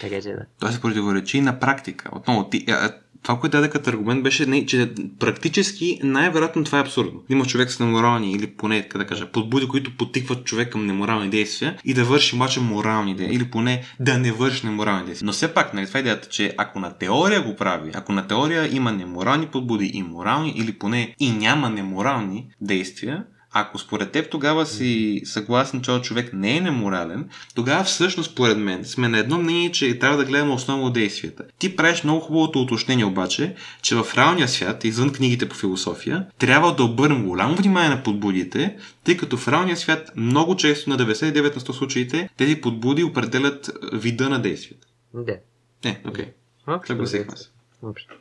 Така 0.00 0.22
че 0.22 0.32
да. 0.32 0.46
Той 0.60 0.72
се 0.72 0.80
противоречи 0.80 1.40
на 1.40 1.60
практика. 1.60 2.10
Отново, 2.12 2.48
ти, 2.48 2.64
а, 2.68 2.90
това, 3.22 3.38
което 3.38 3.56
даде 3.56 3.70
като 3.70 3.90
аргумент 3.90 4.22
беше, 4.22 4.46
не, 4.46 4.66
че 4.66 4.90
практически 5.18 6.00
най-вероятно 6.02 6.64
това 6.64 6.78
е 6.78 6.80
абсурдно. 6.80 7.22
Има 7.28 7.44
човек 7.44 7.70
с 7.70 7.80
неморални 7.80 8.32
или 8.32 8.46
поне, 8.46 8.88
как 8.88 9.00
да 9.02 9.06
кажа, 9.06 9.32
подбуди, 9.32 9.68
които 9.68 9.96
потикват 9.96 10.44
човек 10.44 10.72
към 10.72 10.86
неморални 10.86 11.30
действия 11.30 11.78
и 11.84 11.94
да 11.94 12.04
върши 12.04 12.36
обаче 12.36 12.60
морални 12.60 13.14
действия. 13.14 13.36
Или 13.36 13.50
поне 13.50 13.84
да 14.00 14.18
не 14.18 14.32
върши 14.32 14.66
неморални 14.66 15.06
действия. 15.06 15.26
Но 15.26 15.32
все 15.32 15.54
пак, 15.54 15.74
нали, 15.74 15.86
това 15.86 15.98
е 15.98 16.00
идеята, 16.00 16.28
че 16.28 16.54
ако 16.58 16.80
на 16.80 16.98
теория 16.98 17.42
го 17.42 17.56
прави, 17.56 17.90
ако 17.94 18.12
на 18.12 18.26
теория 18.26 18.76
има 18.76 18.92
неморални 18.92 19.46
подбуди 19.46 19.90
и 19.94 20.02
морални, 20.02 20.54
или 20.56 20.72
поне 20.72 21.14
и 21.20 21.30
няма 21.30 21.70
неморални 21.70 22.46
действия, 22.60 23.24
ако 23.52 23.78
според 23.78 24.12
теб 24.12 24.30
тогава 24.30 24.66
си 24.66 25.22
съгласен, 25.24 25.82
че 25.82 26.00
човек 26.02 26.30
не 26.32 26.56
е 26.56 26.60
неморален, 26.60 27.28
тогава 27.54 27.84
всъщност 27.84 28.30
според 28.32 28.58
мен 28.58 28.84
сме 28.84 29.08
на 29.08 29.18
едно 29.18 29.38
мнение, 29.38 29.72
че 29.72 29.98
трябва 29.98 30.16
да 30.16 30.24
гледаме 30.24 30.52
основно 30.52 30.90
действията. 30.90 31.44
Ти 31.58 31.76
правиш 31.76 32.04
много 32.04 32.20
хубавото 32.20 32.62
уточнение 32.62 33.04
обаче, 33.04 33.54
че 33.82 33.96
в 33.96 34.06
реалния 34.16 34.48
свят, 34.48 34.84
извън 34.84 35.12
книгите 35.12 35.48
по 35.48 35.54
философия, 35.54 36.26
трябва 36.38 36.74
да 36.74 36.84
обърнем 36.84 37.26
голямо 37.28 37.56
внимание 37.56 37.90
на 37.90 38.02
подбудите, 38.02 38.76
тъй 39.04 39.16
като 39.16 39.36
в 39.36 39.48
реалния 39.48 39.76
свят 39.76 40.12
много 40.16 40.56
често 40.56 40.90
на 40.90 40.98
99 40.98 41.54
на 41.54 41.60
100 41.60 41.72
случаите 41.72 42.28
тези 42.36 42.60
подбуди 42.60 43.04
определят 43.04 43.70
вида 43.92 44.28
на 44.28 44.42
действията. 44.42 44.86
Да. 45.14 45.36
Не, 45.84 46.00
окей. 46.08 46.26
Общо 46.66 46.86
Съгласихме 46.86 47.36
се. 47.36 47.48
Общо. 47.82 48.14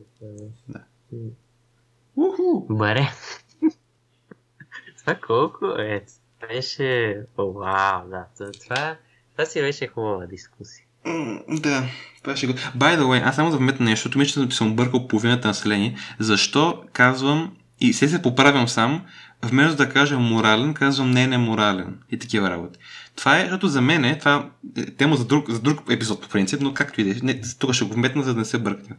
Да. 0.70 0.80
Уху! 2.16 2.66
Добре. 2.70 3.12
Това 5.14 5.28
колко 5.28 5.66
е? 5.66 6.02
Беше... 6.48 7.22
Вау, 7.38 8.10
да. 8.10 8.26
Това, 8.38 8.96
това, 9.36 9.46
си 9.46 9.62
беше 9.62 9.88
хубава 9.88 10.26
дискусия. 10.26 10.86
Да, 11.50 11.84
това 12.24 12.36
ще 12.36 12.48
го. 12.48 12.54
By 12.54 13.00
the 13.00 13.02
way, 13.02 13.22
аз 13.26 13.36
само 13.36 13.52
да 13.52 13.60
нещо, 13.84 14.04
защото 14.04 14.18
мисля, 14.18 14.50
че 14.50 14.58
съм 14.58 14.72
объркал 14.72 15.08
половината 15.08 15.48
население. 15.48 15.98
Защо 16.20 16.84
казвам 16.94 17.56
и 17.80 17.94
се 17.94 18.10
се 18.10 18.22
поправям 18.22 18.68
сам, 18.68 19.06
вместо 19.46 19.78
да 19.78 19.90
кажа 19.90 20.20
морален, 20.20 20.74
казвам 20.74 21.12
не 21.12 21.28
неморален 21.28 21.98
и 22.12 22.20
такива 22.20 22.50
работи. 22.50 22.80
Това 23.16 23.40
е, 23.40 23.42
защото 23.42 23.68
за 23.68 23.82
мен 23.82 24.06
е, 24.06 24.20
това 24.20 24.50
е 24.78 24.86
тема 24.86 25.16
за 25.16 25.26
друг, 25.26 25.50
за 25.50 25.60
друг 25.60 25.82
епизод 25.90 26.22
по 26.22 26.30
принцип, 26.30 26.62
но 26.62 26.74
както 26.74 27.02
и 27.02 27.04
да 27.04 27.10
е, 27.10 27.16
не, 27.24 27.42
тук 27.60 27.74
ще 27.74 27.86
го 27.86 27.94
вметна, 27.94 28.24
за 28.24 28.34
да 28.34 28.40
не 28.40 28.46
се 28.46 28.58
бъркате. 28.58 28.94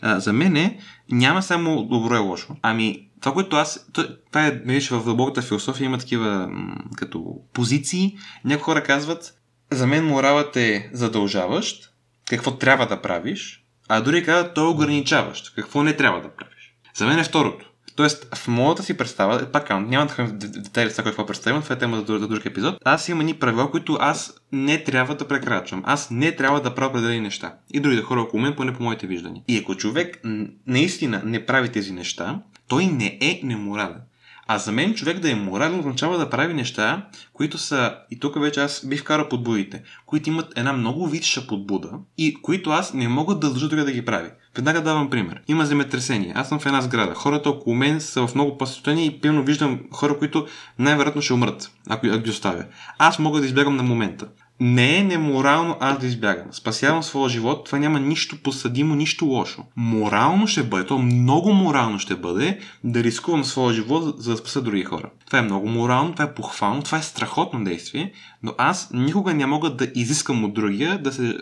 А, 0.00 0.20
за 0.20 0.32
мен 0.32 0.56
е, 0.56 0.78
няма 1.10 1.42
само 1.42 1.82
добро 1.82 2.14
и 2.14 2.18
лошо. 2.18 2.56
Ами, 2.62 3.08
това, 3.20 3.32
което 3.32 3.56
аз, 3.56 3.88
то- 3.92 4.16
това 4.26 4.46
е, 4.46 4.50
виж, 4.50 4.88
в 4.88 5.04
дълбоката 5.04 5.42
философия 5.42 5.84
има 5.86 5.98
такива 5.98 6.50
като 6.96 7.36
позиции. 7.52 8.16
Някои 8.44 8.62
хора 8.62 8.82
казват, 8.82 9.34
за 9.70 9.86
мен 9.86 10.06
моралът 10.06 10.56
е 10.56 10.90
задължаващ, 10.92 11.92
какво 12.28 12.50
трябва 12.50 12.86
да 12.86 13.02
правиш, 13.02 13.64
а 13.88 14.00
дори 14.00 14.24
казват, 14.24 14.54
той 14.54 14.64
е 14.64 14.70
ограничаващ, 14.70 15.54
какво 15.54 15.82
не 15.82 15.96
трябва 15.96 16.20
да 16.20 16.28
правиш. 16.28 16.74
За 16.94 17.06
мен 17.06 17.18
е 17.18 17.24
второто. 17.24 17.70
Тоест, 17.98 18.34
в 18.34 18.48
моята 18.48 18.82
си 18.82 18.96
представа, 18.96 19.46
пак 19.52 19.70
няма 19.70 20.06
да 20.06 20.12
ходим 20.12 20.30
в 20.30 20.38
детайли 20.38 20.90
с 20.90 20.92
това 20.92 21.04
какво 21.04 21.26
представям, 21.26 21.62
това 21.62 21.74
е 21.74 21.78
тема 21.78 21.96
за 21.96 22.04
друг, 22.04 22.20
за 22.20 22.28
друг 22.28 22.46
епизод. 22.46 22.76
Аз 22.84 23.08
имам 23.08 23.26
ни 23.26 23.34
правила, 23.34 23.70
които 23.70 23.98
аз 24.00 24.34
не 24.52 24.84
трябва 24.84 25.14
да 25.14 25.28
прекрачвам. 25.28 25.82
Аз 25.86 26.10
не 26.10 26.36
трябва 26.36 26.60
да 26.60 26.74
правя 26.74 26.90
определени 26.90 27.20
неща. 27.20 27.54
И 27.70 27.80
другите 27.80 28.02
хора 28.02 28.20
около 28.20 28.42
мен, 28.42 28.56
поне 28.56 28.74
по 28.74 28.82
моите 28.82 29.06
виждания. 29.06 29.42
И 29.48 29.58
ако 29.58 29.74
човек 29.74 30.20
наистина 30.66 31.22
не 31.24 31.46
прави 31.46 31.68
тези 31.68 31.92
неща, 31.92 32.40
той 32.68 32.86
не 32.86 33.18
е 33.20 33.40
неморален. 33.44 34.00
А 34.46 34.58
за 34.58 34.72
мен 34.72 34.94
човек 34.94 35.18
да 35.18 35.30
е 35.30 35.34
морален 35.34 35.78
означава 35.78 36.18
да 36.18 36.30
прави 36.30 36.54
неща, 36.54 37.06
които 37.32 37.58
са, 37.58 37.94
и 38.10 38.20
тук 38.20 38.40
вече 38.40 38.60
аз 38.60 38.86
бих 38.86 39.00
вкарал 39.00 39.28
подбудите, 39.28 39.82
които 40.06 40.28
имат 40.28 40.58
една 40.58 40.72
много 40.72 41.06
висша 41.06 41.46
подбуда 41.46 41.90
и 42.18 42.34
които 42.34 42.70
аз 42.70 42.94
не 42.94 43.08
мога 43.08 43.34
да 43.34 43.50
дължа 43.50 43.68
друга 43.68 43.84
да 43.84 43.92
ги 43.92 44.04
прави. 44.04 44.30
Веднага 44.56 44.82
давам 44.82 45.10
пример. 45.10 45.40
Има 45.48 45.66
земетресение. 45.66 46.32
Аз 46.36 46.48
съм 46.48 46.58
в 46.58 46.66
една 46.66 46.80
сграда. 46.80 47.14
Хората 47.14 47.50
около 47.50 47.76
мен 47.76 48.00
са 48.00 48.26
в 48.26 48.34
много 48.34 48.66
състояние 48.66 49.04
и 49.04 49.20
пълно 49.20 49.42
виждам 49.42 49.80
хора, 49.92 50.18
които 50.18 50.46
най-вероятно 50.78 51.22
ще 51.22 51.32
умрат, 51.32 51.70
ако, 51.88 52.06
ги 52.18 52.30
оставя. 52.30 52.64
Аз 52.98 53.18
мога 53.18 53.40
да 53.40 53.46
избягам 53.46 53.76
на 53.76 53.82
момента. 53.82 54.26
Не 54.60 54.98
е 54.98 55.04
неморално 55.04 55.76
аз 55.80 55.98
да 55.98 56.06
избягам. 56.06 56.46
Спасявам 56.52 57.02
своя 57.02 57.28
живот, 57.28 57.64
това 57.64 57.78
няма 57.78 58.00
нищо 58.00 58.42
посъдимо, 58.42 58.94
нищо 58.94 59.24
лошо. 59.24 59.64
Морално 59.76 60.46
ще 60.46 60.62
бъде, 60.62 60.86
то 60.86 60.98
много 60.98 61.52
морално 61.52 61.98
ще 61.98 62.16
бъде 62.16 62.58
да 62.84 63.04
рискувам 63.04 63.44
своя 63.44 63.74
живот, 63.74 64.22
за 64.22 64.30
да 64.30 64.36
спаса 64.36 64.62
други 64.62 64.84
хора. 64.84 65.10
Това 65.26 65.38
е 65.38 65.42
много 65.42 65.68
морално, 65.68 66.12
това 66.12 66.24
е 66.24 66.34
похвално, 66.34 66.82
това 66.82 66.98
е 66.98 67.02
страхотно 67.02 67.64
действие, 67.64 68.12
но 68.42 68.54
аз 68.58 68.90
никога 68.92 69.34
не 69.34 69.46
мога 69.46 69.70
да 69.70 69.88
изискам 69.94 70.44
от 70.44 70.54
другия 70.54 71.02
да 71.02 71.12
се 71.12 71.36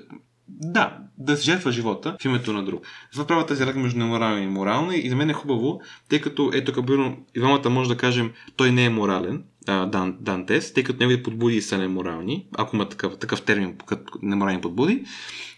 да, 0.49 0.99
да 1.19 1.37
се 1.37 1.43
жертва 1.43 1.73
живота 1.73 2.17
в 2.21 2.25
името 2.25 2.53
на 2.53 2.65
друг. 2.65 2.87
Затова 3.13 3.27
правя 3.27 3.47
тази 3.47 3.63
разлика 3.63 3.79
между 3.79 3.99
неморален 3.99 4.43
и 4.43 4.47
морално 4.47 4.93
и 4.93 5.09
за 5.09 5.17
мен 5.17 5.31
е 5.31 5.33
хубаво, 5.33 5.81
тъй 6.09 6.21
като 6.21 6.51
ето 6.55 6.73
тук 6.73 6.91
и 7.35 7.41
двамата 7.41 7.71
може 7.71 7.89
да 7.89 7.97
кажем 7.97 8.33
той 8.57 8.73
не 8.73 8.85
е 8.85 8.91
морален, 8.91 9.45
а, 9.67 9.87
Дан, 9.87 10.17
Дантес, 10.21 10.73
тъй 10.73 10.85
като 10.85 10.99
неговите 10.99 11.23
подбуди 11.23 11.63
са 11.63 11.79
неморални, 11.79 12.47
ако 12.59 12.77
има 12.77 12.89
такъв, 12.89 13.19
такъв 13.19 13.43
термин 13.43 13.79
като 13.87 14.19
неморални 14.23 14.61
подбуди. 14.61 15.05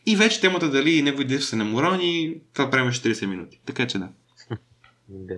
И 0.06 0.16
вече 0.16 0.40
темата 0.40 0.70
дали 0.70 1.02
неговите 1.02 1.40
са 1.40 1.56
неморални, 1.56 2.40
това 2.54 2.70
правим 2.70 2.90
40 2.90 3.26
минути. 3.26 3.60
Така 3.66 3.86
че 3.86 3.98
да. 3.98 4.08
Да. 5.08 5.34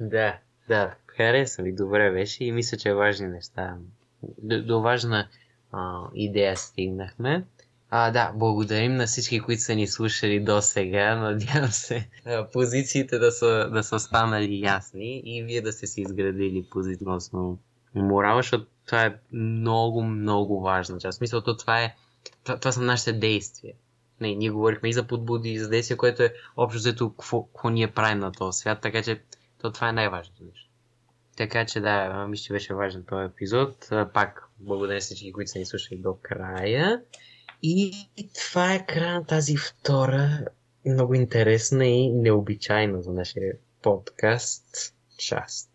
Да, 0.00 0.38
да. 0.68 0.94
хареса 1.06 1.62
ми, 1.62 1.74
добре 1.74 2.10
беше 2.10 2.44
и 2.44 2.52
мисля, 2.52 2.76
че 2.76 2.94
важни 2.94 3.28
неща. 3.28 3.76
До 4.42 4.80
важна 4.80 5.28
а, 5.72 6.02
идея 6.14 6.56
стигнахме. 6.56 7.44
А, 7.90 8.10
да, 8.10 8.32
благодарим 8.34 8.96
на 8.96 9.06
всички, 9.06 9.40
които 9.40 9.62
са 9.62 9.74
ни 9.74 9.86
слушали 9.86 10.40
до 10.40 10.62
сега. 10.62 11.16
Надявам 11.16 11.70
се 11.70 12.08
позициите 12.52 13.18
да 13.18 13.32
са, 13.32 13.70
да 13.72 13.82
са 13.82 13.98
станали 13.98 14.60
ясни 14.60 15.22
и 15.24 15.42
вие 15.42 15.60
да 15.60 15.72
сте 15.72 15.86
си 15.86 16.00
изградили 16.00 16.66
позитивно 16.70 17.58
морал, 17.94 18.36
защото 18.36 18.66
това 18.86 19.02
е 19.02 19.14
много, 19.32 20.02
много 20.02 20.60
важна 20.60 20.98
част. 20.98 21.20
Мисля, 21.20 21.42
то 21.42 21.56
това 21.56 21.82
е 21.82 21.94
това, 22.44 22.58
това 22.58 22.72
са 22.72 22.82
нашите 22.82 23.12
действия. 23.12 23.74
Не, 24.20 24.34
ние 24.34 24.50
говорихме 24.50 24.88
и 24.88 24.92
за 24.92 25.06
подбуди, 25.06 25.50
и 25.50 25.58
за 25.58 25.68
действия, 25.68 25.96
което 25.96 26.22
е 26.22 26.34
общо 26.56 26.78
взето 26.78 27.10
какво 27.10 27.70
ние 27.70 27.90
правим 27.90 28.18
на 28.18 28.32
този 28.32 28.58
свят, 28.58 28.78
така 28.82 29.02
че 29.02 29.22
то 29.60 29.72
това 29.72 29.88
е 29.88 29.92
най-важното 29.92 30.44
нещо. 30.44 30.68
Така 31.36 31.66
че 31.66 31.80
да, 31.80 32.26
мисля, 32.28 32.44
че 32.44 32.52
беше 32.52 32.74
важен 32.74 33.04
този 33.08 33.24
епизод. 33.24 33.88
Пак 34.14 34.48
благодаря 34.58 35.00
всички, 35.00 35.32
които 35.32 35.50
са 35.50 35.58
ни 35.58 35.66
слушали 35.66 35.98
до 35.98 36.16
края. 36.22 37.02
И 37.62 37.92
това 38.34 38.74
е 38.74 38.86
края 38.86 39.14
на 39.14 39.26
тази 39.26 39.56
втора 39.56 40.44
много 40.86 41.14
интересна 41.14 41.86
и 41.86 42.10
необичайна 42.10 43.02
за 43.02 43.12
нашия 43.12 43.54
подкаст 43.82 44.94
част. 45.18 45.71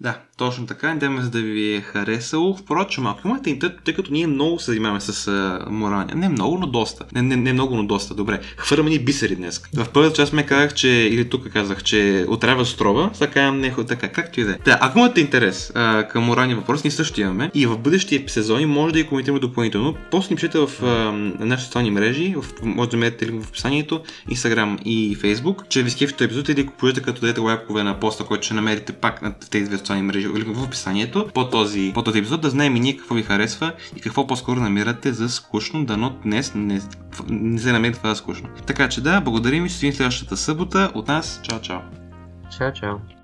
Да, 0.00 0.18
точно 0.36 0.66
така. 0.66 0.88
Надяваме 0.88 1.22
за 1.22 1.30
да 1.30 1.42
ви 1.42 1.74
е 1.74 1.80
харесало. 1.80 2.56
Впрочем, 2.56 3.06
ако 3.06 3.28
имате 3.28 3.50
интернет, 3.50 3.78
тъй 3.84 3.94
като 3.94 4.12
ние 4.12 4.26
много 4.26 4.58
се 4.58 4.70
занимаваме 4.70 5.00
с 5.00 5.28
а. 5.28 6.06
Не 6.14 6.28
много, 6.28 6.58
но 6.58 6.66
доста. 6.66 7.04
Не, 7.14 7.22
не, 7.22 7.36
не 7.36 7.52
много, 7.52 7.76
но 7.76 7.86
доста. 7.86 8.14
Добре. 8.14 8.40
Хвърляме 8.56 8.90
ни 8.90 8.98
бисери 8.98 9.36
днес. 9.36 9.62
В 9.74 9.86
първата 9.92 10.16
част 10.16 10.32
ме 10.32 10.46
казах, 10.46 10.74
че, 10.74 10.88
или 10.88 11.28
тук 11.28 11.52
казах, 11.52 11.82
че 11.82 12.24
отрява 12.28 12.66
строва. 12.66 13.10
Сега 13.14 13.30
казвам 13.30 13.60
не 13.60 13.74
така, 13.88 14.08
както 14.08 14.40
и 14.40 14.44
да 14.44 14.50
е. 14.50 14.54
Да, 14.64 14.78
ако 14.80 14.98
имате 14.98 15.20
интерес 15.20 15.72
а, 15.74 16.08
към 16.08 16.24
моралния 16.24 16.56
въпрос, 16.56 16.84
ние 16.84 16.90
също 16.90 17.20
имаме. 17.20 17.50
И 17.54 17.66
в 17.66 17.78
бъдещи 17.78 18.24
сезони 18.26 18.66
може 18.66 18.92
да 18.92 19.00
и 19.00 19.06
коментираме 19.06 19.40
допълнително. 19.40 19.94
После 20.10 20.32
ни 20.32 20.36
пишете 20.36 20.58
в 20.58 20.70
нашите 21.40 21.66
социални 21.66 21.90
мрежи, 21.90 22.34
в, 22.36 22.44
може 22.62 22.90
да 22.90 22.96
намерите 22.96 23.26
линк 23.26 23.44
в 23.44 23.48
описанието, 23.48 24.00
Instagram 24.30 24.82
и 24.82 25.16
Facebook, 25.16 25.68
че 25.68 25.82
ви 25.82 25.90
скефто 25.90 26.24
епизод 26.24 26.48
или 26.48 26.68
положите 26.78 27.02
като 27.02 27.20
дадете 27.20 27.40
лайкове 27.40 27.82
на 27.82 28.00
поста, 28.00 28.24
който 28.24 28.44
ще 28.44 28.54
намерите 28.54 28.92
пак 28.92 29.22
на 29.22 29.34
тези 29.50 29.70
социални 29.86 30.02
мрежи 30.02 30.28
в 30.28 30.64
описанието 30.64 31.28
по 31.34 31.50
този, 31.50 31.92
по 31.94 32.02
този 32.02 32.18
епизод, 32.18 32.40
да 32.40 32.50
знаем 32.50 32.76
и 32.76 32.80
ние 32.80 32.96
какво 32.96 33.14
ви 33.14 33.22
харесва 33.22 33.72
и 33.96 34.00
какво 34.00 34.26
по-скоро 34.26 34.60
намирате 34.60 35.12
за 35.12 35.28
скучно, 35.28 35.84
дано 35.84 36.18
днес 36.24 36.52
не, 36.54 36.80
не 37.28 37.58
се 37.58 37.72
намери 37.72 37.92
това 37.92 38.10
за 38.10 38.16
скучно. 38.16 38.48
Така 38.66 38.88
че 38.88 39.00
да, 39.00 39.20
благодарим 39.20 39.66
и 39.66 39.68
ще 39.68 39.92
следващата 39.92 40.36
събота. 40.36 40.90
От 40.94 41.08
нас, 41.08 41.40
чао, 41.42 41.60
чао! 41.60 41.80
Чао, 42.58 42.72
чао! 42.72 43.15